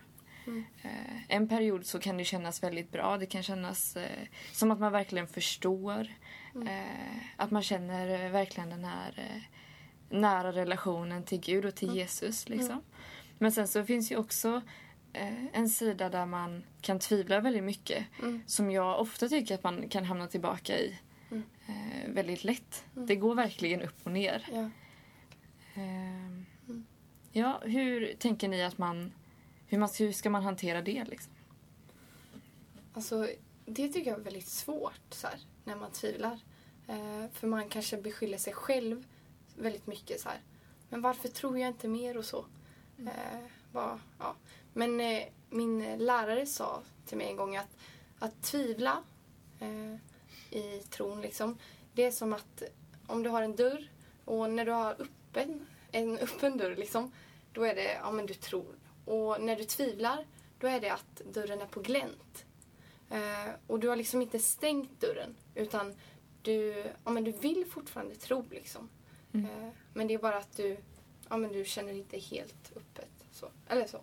Mm. 0.47 0.65
Eh, 0.81 1.21
en 1.27 1.49
period 1.49 1.85
så 1.85 1.99
kan 1.99 2.17
det 2.17 2.23
kännas 2.23 2.63
väldigt 2.63 2.91
bra. 2.91 3.17
Det 3.17 3.25
kan 3.25 3.43
kännas 3.43 3.97
eh, 3.97 4.27
som 4.51 4.71
att 4.71 4.79
man 4.79 4.91
verkligen 4.91 5.27
förstår. 5.27 6.07
Mm. 6.55 6.85
Att 7.35 7.51
man 7.51 7.63
känner 7.63 8.29
verkligen 8.29 8.69
den 8.69 8.85
här 8.85 9.43
nära 10.09 10.51
relationen 10.51 11.23
till 11.23 11.39
Gud 11.39 11.65
och 11.65 11.75
till 11.75 11.87
Mm. 11.87 11.99
Jesus. 11.99 12.49
Liksom. 12.49 12.71
Mm. 12.71 12.83
Men 13.37 13.51
sen 13.51 13.67
så 13.67 13.83
finns 13.83 14.11
ju 14.11 14.17
också 14.17 14.61
en 15.53 15.69
sida 15.69 16.09
där 16.09 16.25
man 16.25 16.63
kan 16.81 16.99
tvivla 16.99 17.39
väldigt 17.39 17.63
mycket. 17.63 18.05
Mm. 18.21 18.41
Som 18.47 18.71
jag 18.71 18.99
ofta 19.01 19.29
tycker 19.29 19.55
att 19.55 19.63
man 19.63 19.89
kan 19.89 20.03
hamna 20.05 20.27
tillbaka 20.27 20.79
i 20.79 20.99
Mm. 21.31 21.43
eh, 21.67 22.09
väldigt 22.13 22.43
lätt. 22.43 22.83
Mm. 22.95 23.05
Det 23.07 23.15
går 23.15 23.35
verkligen 23.35 23.81
upp 23.81 23.95
och 24.03 24.11
ner. 24.11 24.47
Ja. 24.51 24.69
Mm. 25.73 26.45
Ja, 27.31 27.61
hur 27.63 28.13
tänker 28.19 28.47
ni 28.47 28.63
att 28.63 28.77
man... 28.77 29.11
Hur, 29.67 29.77
man, 29.77 29.89
hur 29.99 30.11
ska 30.11 30.29
man 30.29 30.43
hantera 30.43 30.81
det 30.81 31.05
liksom? 31.05 31.33
Alltså, 32.93 33.27
det 33.65 33.87
tycker 33.89 34.11
jag 34.11 34.19
är 34.19 34.23
väldigt 34.23 34.47
svårt 34.47 35.01
så 35.09 35.27
här, 35.27 35.39
när 35.63 35.75
man 35.75 35.91
tvivlar. 35.91 36.39
Eh, 36.87 37.25
för 37.33 37.47
man 37.47 37.69
kanske 37.69 37.97
beskyller 37.97 38.37
sig 38.37 38.53
själv 38.53 39.05
väldigt 39.55 39.87
mycket. 39.87 40.21
så 40.21 40.29
här. 40.29 40.39
Men 40.89 41.01
varför 41.01 41.27
tror 41.27 41.57
jag 41.59 41.67
inte 41.67 41.87
mer 41.87 42.17
och 42.17 42.25
så? 42.25 42.45
Eh, 42.99 43.39
vad, 43.71 43.99
ja. 44.19 44.35
Men 44.79 45.01
eh, 45.01 45.23
min 45.49 45.97
lärare 45.97 46.45
sa 46.45 46.81
till 47.05 47.17
mig 47.17 47.27
en 47.27 47.35
gång 47.35 47.55
att, 47.55 47.77
att 48.19 48.41
tvivla 48.41 49.03
eh, 49.59 49.95
i 50.59 50.83
tron, 50.89 51.21
liksom, 51.21 51.57
det 51.93 52.03
är 52.03 52.11
som 52.11 52.33
att 52.33 52.63
om 53.07 53.23
du 53.23 53.29
har 53.29 53.41
en 53.41 53.55
dörr 53.55 53.89
och 54.25 54.49
när 54.49 54.65
du 54.65 54.71
har 54.71 54.91
öppen, 54.91 55.67
en 55.91 56.17
öppen 56.17 56.57
dörr, 56.57 56.75
liksom, 56.75 57.11
då 57.53 57.63
är 57.63 57.75
det 57.75 57.93
ja 57.93 58.11
men 58.11 58.25
du 58.25 58.33
tror. 58.33 58.75
Och 59.05 59.41
när 59.41 59.55
du 59.55 59.63
tvivlar, 59.63 60.25
då 60.59 60.67
är 60.67 60.79
det 60.79 60.89
att 60.89 61.21
dörren 61.33 61.61
är 61.61 61.67
på 61.67 61.79
glänt. 61.79 62.45
Eh, 63.09 63.53
och 63.67 63.79
du 63.79 63.87
har 63.87 63.95
liksom 63.95 64.21
inte 64.21 64.39
stängt 64.39 65.01
dörren, 65.01 65.35
utan 65.55 65.95
du, 66.41 66.83
ja, 67.03 67.11
men 67.11 67.23
du 67.23 67.31
vill 67.31 67.65
fortfarande 67.65 68.15
tro. 68.15 68.45
Liksom. 68.51 68.89
Mm. 69.33 69.45
Eh, 69.45 69.69
men 69.93 70.07
det 70.07 70.13
är 70.13 70.19
bara 70.19 70.37
att 70.37 70.57
du, 70.57 70.77
ja, 71.29 71.37
men 71.37 71.51
du 71.51 71.65
känner 71.65 71.93
inte 71.93 72.17
helt 72.17 72.71
öppet. 72.75 73.09
Så. 73.31 73.51
Eller 73.67 73.87
så. 73.87 74.01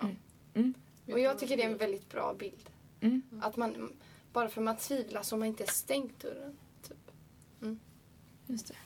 Ja. 0.00 0.08
Mm. 0.54 0.74
Och 1.06 1.18
jag 1.18 1.38
tycker 1.38 1.56
det 1.56 1.62
är 1.62 1.70
en 1.70 1.76
väldigt 1.76 2.08
bra 2.10 2.34
bild. 2.34 2.70
Mm. 3.00 3.22
Att 3.42 3.56
man, 3.56 3.92
bara 4.32 4.48
för 4.48 4.60
man 4.62 4.76
tvivlar 4.76 5.22
så 5.22 5.34
har 5.34 5.38
man 5.38 5.48
inte 5.48 5.66
stängt 5.66 6.20
dörren. 6.20 6.56
Typ. 6.82 7.10
Just 8.46 8.68
det. 8.68 8.76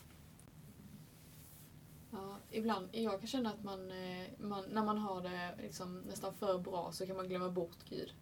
Ja, 2.10 2.38
ibland, 2.50 2.88
jag 2.92 3.20
kan 3.20 3.28
känna 3.28 3.50
att 3.50 3.64
man, 3.64 3.90
eh, 3.90 4.26
man, 4.38 4.64
när 4.70 4.84
man 4.84 4.98
har 4.98 5.22
det 5.22 5.54
liksom 5.62 6.00
nästan 6.00 6.34
för 6.34 6.58
bra 6.58 6.92
så 6.92 7.06
kan 7.06 7.16
man 7.16 7.28
glömma 7.28 7.50
bort 7.50 7.84
Gud. 7.88 8.14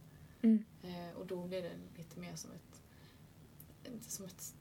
Mm. 0.43 0.65
Eh, 0.83 1.17
och 1.17 1.27
då 1.27 1.47
blir 1.47 1.63
det 1.63 1.73
lite 1.97 2.21
mer 2.21 2.37
som 2.37 2.51
ett... 2.53 2.83
Inte 3.93 4.11
som 4.11 4.25
ett 4.27 4.55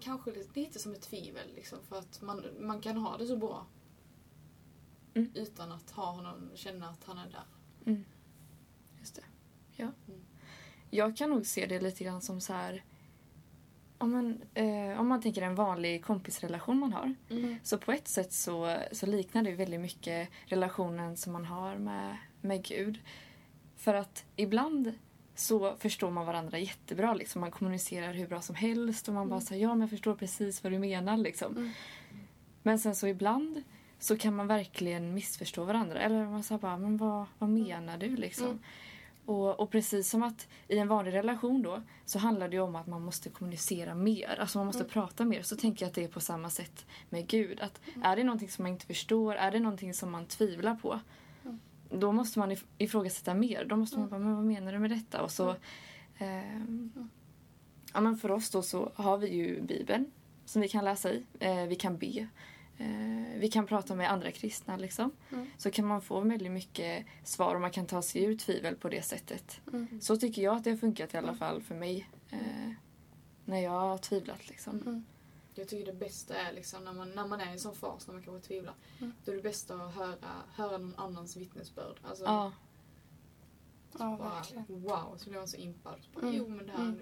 kanske 0.00 0.30
lite, 0.30 0.60
lite 0.60 0.78
som 0.78 0.92
ett 0.92 1.02
tvivel. 1.02 1.54
Liksom, 1.54 1.78
för 1.88 1.98
att 1.98 2.22
man, 2.22 2.44
man 2.60 2.80
kan 2.80 2.96
ha 2.96 3.18
det 3.18 3.26
så 3.26 3.36
bra 3.36 3.66
Mm. 5.14 5.30
utan 5.34 5.72
att 5.72 5.90
ha 5.90 6.10
honom 6.10 6.50
känna 6.54 6.88
att 6.88 7.04
han 7.04 7.18
är 7.18 7.30
där. 7.30 7.44
Mm. 7.86 8.04
Just 9.00 9.14
det. 9.14 9.22
Ja. 9.76 9.92
Mm. 10.08 10.20
Jag 10.90 11.16
kan 11.16 11.30
nog 11.30 11.46
se 11.46 11.66
det 11.66 11.80
lite 11.80 12.04
grann 12.04 12.22
som 12.22 12.40
så 12.40 12.52
här... 12.52 12.84
Om 13.98 14.10
man, 14.10 14.42
eh, 14.54 15.00
om 15.00 15.08
man 15.08 15.22
tänker 15.22 15.42
en 15.42 15.54
vanlig 15.54 16.04
kompisrelation 16.04 16.78
man 16.78 16.92
har. 16.92 17.14
Mm. 17.30 17.56
Så 17.62 17.78
på 17.78 17.92
ett 17.92 18.08
sätt 18.08 18.32
så, 18.32 18.76
så 18.92 19.06
liknar 19.06 19.42
det 19.42 19.52
väldigt 19.52 19.80
mycket 19.80 20.28
relationen 20.44 21.16
som 21.16 21.32
man 21.32 21.44
har 21.44 21.76
med, 21.76 22.16
med 22.40 22.64
Gud. 22.64 22.98
För 23.76 23.94
att 23.94 24.24
ibland 24.36 24.92
så 25.34 25.76
förstår 25.76 26.10
man 26.10 26.26
varandra 26.26 26.58
jättebra. 26.58 27.14
Liksom. 27.14 27.40
Man 27.40 27.50
kommunicerar 27.50 28.12
hur 28.12 28.26
bra 28.26 28.40
som 28.40 28.54
helst 28.54 29.08
och 29.08 29.14
man 29.14 29.28
bara 29.28 29.40
säger 29.40 29.62
ja 29.62 29.68
men 29.68 29.80
jag 29.80 29.90
förstår 29.90 30.14
precis 30.14 30.62
vad 30.62 30.72
du 30.72 30.78
menar. 30.78 31.16
Liksom. 31.16 31.56
Mm. 31.56 31.70
Men 32.62 32.78
sen 32.78 32.94
så 32.94 33.06
ibland 33.06 33.62
så 34.00 34.16
kan 34.16 34.36
man 34.36 34.46
verkligen 34.46 35.14
missförstå 35.14 35.64
varandra. 35.64 36.00
Eller 36.00 36.24
man 36.26 36.42
säger 36.42 36.58
bara, 36.58 36.76
men 36.78 36.96
vad, 36.96 37.26
vad 37.38 37.50
menar 37.50 37.98
du 37.98 38.16
liksom? 38.16 38.46
Mm. 38.46 38.58
Och, 39.24 39.60
och 39.60 39.70
precis 39.70 40.10
som 40.10 40.22
att 40.22 40.48
i 40.68 40.78
en 40.78 40.88
vanlig 40.88 41.12
relation 41.14 41.62
då 41.62 41.82
så 42.04 42.18
handlar 42.18 42.48
det 42.48 42.56
ju 42.56 42.62
om 42.62 42.76
att 42.76 42.86
man 42.86 43.02
måste 43.02 43.28
kommunicera 43.30 43.94
mer. 43.94 44.36
Alltså 44.40 44.58
man 44.58 44.66
måste 44.66 44.82
Mm. 44.82 44.90
prata 44.90 45.24
mer. 45.24 45.42
Så 45.42 45.56
tänker 45.56 45.84
jag 45.84 45.88
att 45.88 45.94
det 45.94 46.04
är 46.04 46.08
på 46.08 46.20
samma 46.20 46.50
sätt 46.50 46.86
med 47.10 47.26
Gud. 47.26 47.60
Att 47.60 47.80
är 48.02 48.16
det 48.16 48.24
någonting 48.24 48.48
som 48.48 48.62
man 48.62 48.72
inte 48.72 48.86
förstår, 48.86 49.34
är 49.34 49.50
det 49.50 49.60
någonting 49.60 49.94
som 49.94 50.10
man 50.10 50.26
tvivlar 50.26 50.74
på 50.74 51.00
Mm. 51.44 51.58
då 51.90 52.12
måste 52.12 52.38
man 52.38 52.50
if- 52.52 52.64
ifrågasätta 52.78 53.34
mer. 53.34 53.64
Då 53.64 53.76
måste 53.76 53.98
man 53.98 54.08
Mm. 54.08 54.10
bara, 54.10 54.26
men 54.28 54.36
vad 54.36 54.44
menar 54.44 54.72
du 54.72 54.78
med 54.78 54.90
detta? 54.90 55.22
Och 55.22 55.30
så, 55.30 55.54
ehm, 56.18 56.92
ja, 57.94 58.00
men 58.00 58.16
för 58.16 58.30
oss 58.30 58.50
då 58.50 58.62
så 58.62 58.92
har 58.94 59.18
vi 59.18 59.28
ju 59.28 59.62
Bibeln 59.62 60.10
som 60.44 60.62
vi 60.62 60.68
kan 60.68 60.84
läsa 60.84 61.12
i. 61.12 61.22
Eh, 61.40 61.64
vi 61.64 61.74
kan 61.76 61.98
be. 61.98 62.28
Eh, 62.80 63.38
vi 63.38 63.48
kan 63.48 63.66
prata 63.66 63.94
med 63.94 64.10
andra 64.12 64.30
kristna 64.32 64.76
liksom. 64.76 65.10
Mm. 65.30 65.50
Så 65.58 65.70
kan 65.70 65.86
man 65.86 66.02
få 66.02 66.20
väldigt 66.20 66.52
mycket 66.52 67.06
svar 67.24 67.54
och 67.54 67.60
man 67.60 67.70
kan 67.70 67.86
ta 67.86 68.02
sig 68.02 68.24
ur 68.24 68.36
tvivel 68.38 68.76
på 68.76 68.88
det 68.88 69.02
sättet. 69.02 69.60
Mm. 69.72 70.00
Så 70.00 70.16
tycker 70.16 70.42
jag 70.42 70.56
att 70.56 70.64
det 70.64 70.70
har 70.70 70.76
funkat 70.76 71.14
i 71.14 71.16
alla 71.16 71.34
fall 71.34 71.62
för 71.62 71.74
mig. 71.74 72.10
Eh, 72.30 72.70
när 73.44 73.58
jag 73.60 73.70
har 73.70 73.98
tvivlat 73.98 74.48
liksom. 74.48 74.78
Mm. 74.80 75.04
Jag 75.54 75.68
tycker 75.68 75.86
det 75.92 75.98
bästa 75.98 76.36
är 76.36 76.52
liksom 76.52 76.84
när 76.84 76.92
man, 76.92 77.10
när 77.10 77.26
man 77.26 77.40
är 77.40 77.46
i 77.48 77.52
en 77.52 77.58
sån 77.60 77.74
fas 77.74 78.06
när 78.06 78.14
man 78.14 78.22
kanske 78.22 78.48
tvivlar. 78.48 78.74
Mm. 79.00 79.12
Då 79.24 79.32
är 79.32 79.36
det 79.36 79.42
bästa 79.42 79.74
att 79.74 79.94
höra, 79.94 80.16
höra 80.54 80.78
någon 80.78 80.94
annans 80.96 81.36
vittnesbörd. 81.36 81.96
Alltså, 82.02 82.24
Ja, 82.24 82.52
Ja, 83.98 84.16
bara, 84.18 84.34
verkligen. 84.34 84.64
wow, 84.68 85.14
så 85.16 85.30
blir 85.30 85.38
man 85.38 85.48
så 85.48 85.56
impad. 85.56 85.94
Så 86.02 86.10
bara, 86.20 86.26
Mm. 86.26 86.34
Jo 86.38 86.48
men 86.48 86.66
det 86.66 86.72
här 86.72 86.78
Mm. 86.84 86.94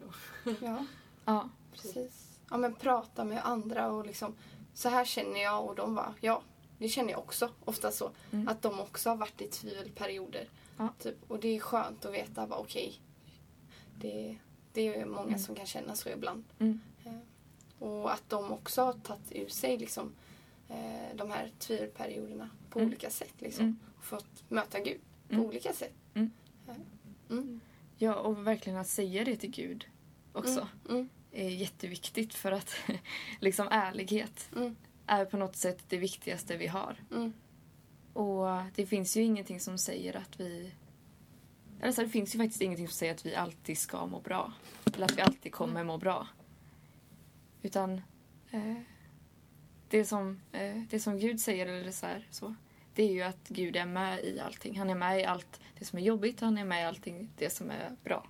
nu. 0.44 0.56
Ja, 0.60 0.84
ja, 1.24 1.48
precis. 1.72 2.40
Ja, 2.50 2.56
men 2.56 2.74
prata 2.74 3.24
med 3.24 3.44
andra 3.46 3.90
och 3.90 4.06
liksom 4.06 4.34
så 4.78 4.88
här 4.88 5.04
känner 5.04 5.40
jag 5.42 5.64
och 5.66 5.74
de 5.74 5.94
var 5.94 6.14
ja, 6.20 6.42
det 6.78 6.88
känner 6.88 7.10
jag 7.10 7.18
också. 7.18 7.50
Ofta 7.64 7.90
så. 7.90 8.10
Mm. 8.32 8.48
Att 8.48 8.62
de 8.62 8.80
också 8.80 9.08
har 9.10 9.16
varit 9.16 9.40
i 9.40 9.46
tvivelperioder. 9.48 10.48
Ja. 10.76 10.88
Typ. 10.98 11.16
Och 11.30 11.40
det 11.40 11.48
är 11.56 11.60
skönt 11.60 12.04
att 12.04 12.14
veta 12.14 12.46
bara 12.46 12.58
okej. 12.60 13.00
det, 14.00 14.36
det 14.72 14.94
är 14.94 15.06
många 15.06 15.26
Mm. 15.28 15.38
som 15.38 15.54
kan 15.54 15.66
känna 15.66 15.94
så 15.96 16.08
ibland. 16.08 16.44
Mm. 16.58 16.80
Eh, 17.04 17.12
Och 17.88 18.12
att 18.12 18.22
de 18.28 18.52
också 18.52 18.82
har 18.82 18.92
tagit 18.92 19.32
ur 19.32 19.48
sig 19.48 19.76
liksom, 19.78 20.12
eh, 20.68 21.16
de 21.16 21.30
här 21.30 21.50
tvivelperioderna 21.58 22.50
på 22.70 22.78
Mm. 22.78 22.88
olika 22.88 23.10
sätt. 23.10 23.34
Liksom. 23.38 23.64
Mm. 23.64 23.78
Och 23.98 24.04
fått 24.04 24.50
möta 24.50 24.80
Gud 24.80 25.00
på 25.28 25.34
Mm. 25.34 25.46
olika 25.46 25.72
sätt. 25.72 25.92
Eh, 26.14 26.24
ja, 27.98 28.14
och 28.14 28.46
verkligen 28.46 28.78
att 28.78 28.88
säga 28.88 29.24
det 29.24 29.36
till 29.36 29.50
Gud 29.50 29.86
också. 30.32 30.68
Är 31.32 31.48
jätteviktigt 31.48 32.34
för 32.34 32.52
att 32.52 32.74
liksom 33.40 33.68
ärlighet 33.70 34.48
Mm. 34.56 34.76
är 35.06 35.24
på 35.24 35.36
något 35.36 35.56
sätt 35.56 35.84
det 35.88 35.96
viktigaste 35.96 36.56
vi 36.56 36.66
har. 36.66 36.96
Mm. 37.10 37.32
Och 38.12 38.46
det 38.74 38.86
finns 38.86 39.16
ju 39.16 39.22
ingenting 39.22 39.60
som 39.60 39.78
säger 39.78 40.16
att 40.16 40.40
vi... 40.40 40.72
Eller 41.80 41.92
så 41.92 42.00
här, 42.00 42.06
det 42.06 42.12
finns 42.12 42.34
ju 42.34 42.38
faktiskt 42.38 42.62
ingenting 42.62 42.88
som 42.88 42.94
säger 42.94 43.14
att 43.14 43.26
vi 43.26 43.34
alltid 43.34 43.78
ska 43.78 44.06
må 44.06 44.20
bra. 44.20 44.52
Eller 44.94 45.04
att 45.04 45.16
vi 45.18 45.22
alltid 45.22 45.52
kommer 45.52 45.84
må 45.84 45.98
bra. 45.98 46.26
Utan 47.62 48.02
eh, 48.50 48.74
det, 49.88 50.04
som, 50.04 50.40
eh, 50.52 50.82
det 50.90 51.00
som 51.00 51.18
Gud 51.18 51.40
säger, 51.40 51.66
eller 51.66 51.92
så, 51.92 52.06
här, 52.06 52.26
så, 52.30 52.54
det 52.94 53.02
är 53.02 53.12
ju 53.12 53.22
att 53.22 53.48
Gud 53.48 53.76
är 53.76 53.86
med 53.86 54.24
i 54.24 54.40
allting. 54.40 54.78
Han 54.78 54.90
är 54.90 54.94
med 54.94 55.20
i 55.20 55.24
allt 55.24 55.60
det 55.78 55.84
som 55.84 55.98
är 55.98 56.02
jobbigt, 56.02 56.40
han 56.40 56.58
är 56.58 56.64
med 56.64 56.82
i 56.82 56.84
allting 56.84 57.30
det 57.36 57.50
som 57.50 57.70
är 57.70 57.96
bra. 58.04 58.26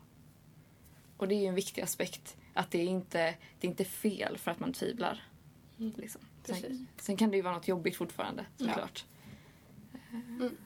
Och 1.16 1.28
det 1.28 1.34
är 1.34 1.40
ju 1.40 1.46
en 1.46 1.54
viktig 1.54 1.82
aspekt. 1.82 2.36
Att 2.58 2.70
det 2.70 2.78
är 2.78 2.84
inte 2.86 3.34
det 3.60 3.66
är 3.66 3.70
inte 3.70 3.84
fel 3.84 4.38
för 4.38 4.50
att 4.50 4.60
man 4.60 4.72
tvivlar. 4.72 5.22
Mm. 5.78 5.92
Liksom. 5.96 6.20
Sen, 6.44 6.86
sen 6.96 7.16
kan 7.16 7.30
det 7.30 7.36
ju 7.36 7.42
vara 7.42 7.54
något 7.54 7.68
jobbigt 7.68 7.96
fortfarande, 7.96 8.46
Ja. 8.56 8.66
såklart. 8.66 9.04
Mm. 10.12 10.56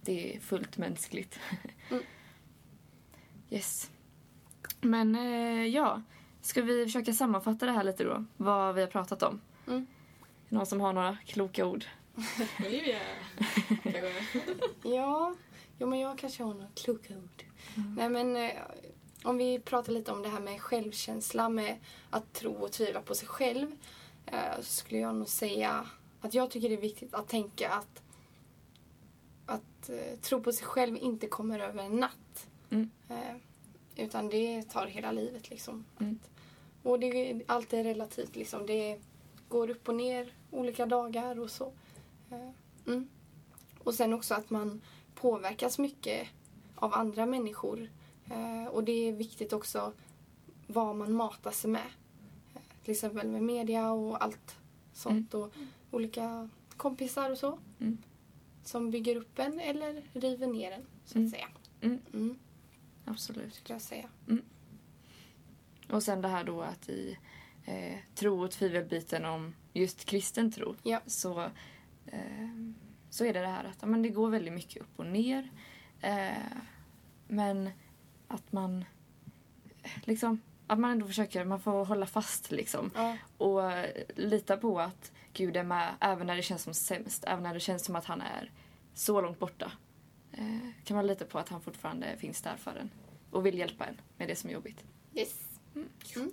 Det 0.00 0.36
är 0.36 0.40
fullt 0.40 0.76
mänskligt. 0.76 1.38
Mm. 1.90 2.02
Yes. 3.50 3.90
Men 4.80 5.14
eh, 5.16 5.66
ja, 5.66 6.02
ska 6.40 6.62
vi 6.62 6.84
försöka 6.84 7.12
sammanfatta 7.12 7.66
det 7.66 7.72
här 7.72 7.84
lite 7.84 8.04
då? 8.04 8.24
Vad 8.36 8.74
vi 8.74 8.80
har 8.80 8.88
pratat 8.88 9.22
om. 9.22 9.40
Mm. 9.66 9.86
Någon 10.48 10.66
som 10.66 10.80
har 10.80 10.92
några 10.92 11.16
kloka 11.26 11.66
ord? 11.66 11.84
Olivia! 12.66 13.00
Ja, 14.82 15.34
jo, 15.78 15.86
men 15.86 15.98
jag 15.98 16.18
kanske 16.18 16.42
har 16.42 16.54
några 16.54 16.68
kloka 16.74 17.14
ord. 17.16 17.42
Nej, 17.96 18.08
men 18.08 18.36
eh, 18.36 18.50
om 19.22 19.36
vi 19.36 19.58
pratar 19.58 19.92
lite 19.92 20.12
om 20.12 20.22
det 20.22 20.28
här 20.28 20.40
med 20.40 20.60
självkänsla, 20.60 21.48
med 21.48 21.76
att 22.10 22.32
tro 22.32 22.52
och 22.52 22.72
tvivla 22.72 23.02
på 23.02 23.14
sig 23.14 23.28
själv. 23.28 23.76
Eh, 24.26 24.56
så 24.56 24.62
skulle 24.62 25.00
jag 25.00 25.14
nog 25.14 25.28
säga 25.28 25.86
att 26.20 26.34
jag 26.34 26.50
tycker 26.50 26.68
det 26.68 26.74
är 26.74 26.80
viktigt 26.80 27.14
att 27.14 27.28
tänka 27.28 27.70
att, 27.70 28.02
att 29.46 29.88
eh, 29.88 30.18
tro 30.20 30.40
på 30.40 30.52
sig 30.52 30.66
själv 30.66 30.96
inte 30.96 31.26
kommer 31.26 31.58
över 31.58 31.84
en 31.84 31.96
natt. 31.96 32.46
Mm. 32.70 32.90
Eh, 33.08 33.36
utan 33.96 34.28
det 34.28 34.62
tar 34.62 34.86
hela 34.86 35.12
livet 35.12 35.50
liksom. 35.50 35.84
Mm. 36.00 36.18
Och 36.82 37.00
det 37.00 37.30
är 37.30 37.42
allt 37.46 37.72
är 37.72 37.84
relativt 37.84 38.36
liksom. 38.36 38.66
Det 38.66 39.00
går 39.48 39.70
upp 39.70 39.88
och 39.88 39.94
ner 39.94 40.32
olika 40.50 40.86
dagar 40.86 41.40
och 41.40 41.50
så. 41.50 41.72
Mm. 42.86 43.08
Och 43.84 43.94
sen 43.94 44.12
också 44.12 44.34
att 44.34 44.50
man 44.50 44.80
påverkas 45.14 45.78
mycket 45.78 46.28
av 46.74 46.94
andra 46.94 47.26
människor. 47.26 47.90
Eh, 48.30 48.66
och 48.66 48.84
det 48.84 49.08
är 49.08 49.12
viktigt 49.12 49.52
också 49.52 49.92
vad 50.66 50.96
man 50.96 51.12
matar 51.12 51.50
sig 51.50 51.70
med. 51.70 51.86
Eh, 52.54 52.60
till 52.84 52.92
exempel 52.92 53.28
med 53.28 53.42
media 53.42 53.90
och 53.92 54.24
allt 54.24 54.56
sånt. 54.92 55.34
Och 55.34 55.52
olika 55.90 56.48
kompisar 56.76 57.30
och 57.30 57.38
så. 57.38 57.58
Mm. 57.80 57.98
Som 58.64 58.90
bygger 58.90 59.16
upp 59.16 59.38
en 59.38 59.60
eller 59.60 60.02
river 60.12 60.46
ner 60.46 60.72
en, 60.72 60.82
så 61.04 61.10
att 61.12 61.16
Mm. 61.16 61.30
säga. 61.30 61.48
Mm. 61.80 61.98
Mm, 62.14 62.38
Absolut. 63.04 63.54
skulle 63.54 63.74
jag 63.74 63.82
säga. 63.82 64.08
Och 65.90 66.02
sen 66.02 66.22
det 66.22 66.28
här 66.28 66.44
då 66.44 66.62
att 66.62 66.88
i 66.88 67.18
eh, 67.64 67.96
tro 68.14 68.44
och 68.44 68.50
tvivelbiten 68.50 69.24
om 69.24 69.54
just 69.72 70.04
kristen 70.04 70.52
tro 70.52 70.74
Ja. 70.82 71.00
så, 71.06 71.40
eh, 72.06 72.48
så 73.10 73.24
är 73.24 73.32
det 73.32 73.40
det 73.40 73.46
här 73.46 73.64
att 73.64 73.88
men 73.88 74.02
det 74.02 74.08
går 74.08 74.30
väldigt 74.30 74.54
mycket 74.54 74.82
upp 74.82 74.98
och 74.98 75.06
ner. 75.06 75.50
Eh, 76.00 76.42
men 77.28 77.70
att 78.28 78.52
man 78.52 78.84
liksom 80.04 80.40
att 80.66 80.78
man 80.78 80.90
ändå 80.90 81.06
försöker, 81.06 81.44
man 81.44 81.60
får 81.60 81.84
hålla 81.84 82.06
fast 82.06 82.50
liksom. 82.50 82.90
Ja. 82.94 83.16
Och 83.38 83.72
eh, 83.72 83.90
lita 84.16 84.56
på 84.56 84.80
att 84.80 85.12
Gud 85.32 85.56
är 85.56 85.62
med 85.62 85.94
även 86.00 86.26
när 86.26 86.36
det 86.36 86.42
känns 86.42 86.62
som 86.62 86.74
sämst. 86.74 87.24
Även 87.24 87.42
när 87.42 87.54
det 87.54 87.60
känns 87.60 87.84
som 87.84 87.96
att 87.96 88.04
han 88.04 88.20
är 88.20 88.50
så 88.94 89.20
långt 89.20 89.38
borta. 89.38 89.72
Eh, 90.32 90.44
kan 90.84 90.96
man 90.96 91.06
lita 91.06 91.24
på 91.24 91.38
att 91.38 91.48
han 91.48 91.60
fortfarande 91.60 92.16
finns 92.18 92.42
där 92.42 92.56
för 92.56 92.76
en. 92.76 92.90
Och 93.30 93.46
vill 93.46 93.58
hjälpa 93.58 93.86
en 93.86 94.00
med 94.16 94.28
det 94.28 94.36
som 94.36 94.50
är 94.50 94.54
jobbigt. 94.54 94.84
Yes. 95.14 95.48
Mm. 95.74 96.30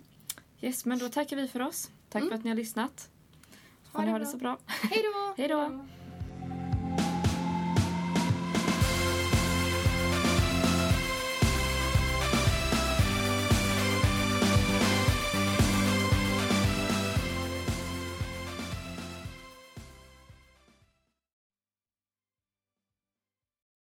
Yes, 0.62 0.86
men 0.86 1.00
då 1.00 1.10
tackar 1.10 1.36
vi 1.36 1.48
för 1.48 1.62
oss. 1.62 1.92
Tack 2.10 2.22
Mm. 2.22 2.30
för 2.30 2.38
att 2.38 2.44
ni 2.44 2.50
har 2.50 2.58
lyssnat. 2.58 3.10
Ha 3.94 4.02
det 4.02 4.12
ha 4.12 4.20
det 4.20 4.26
bra. 4.26 4.32
så 4.32 4.38
bra. 4.38 4.58
Hej 4.66 5.04
då! 5.14 5.34
Hej 5.38 5.48
då! 5.48 5.86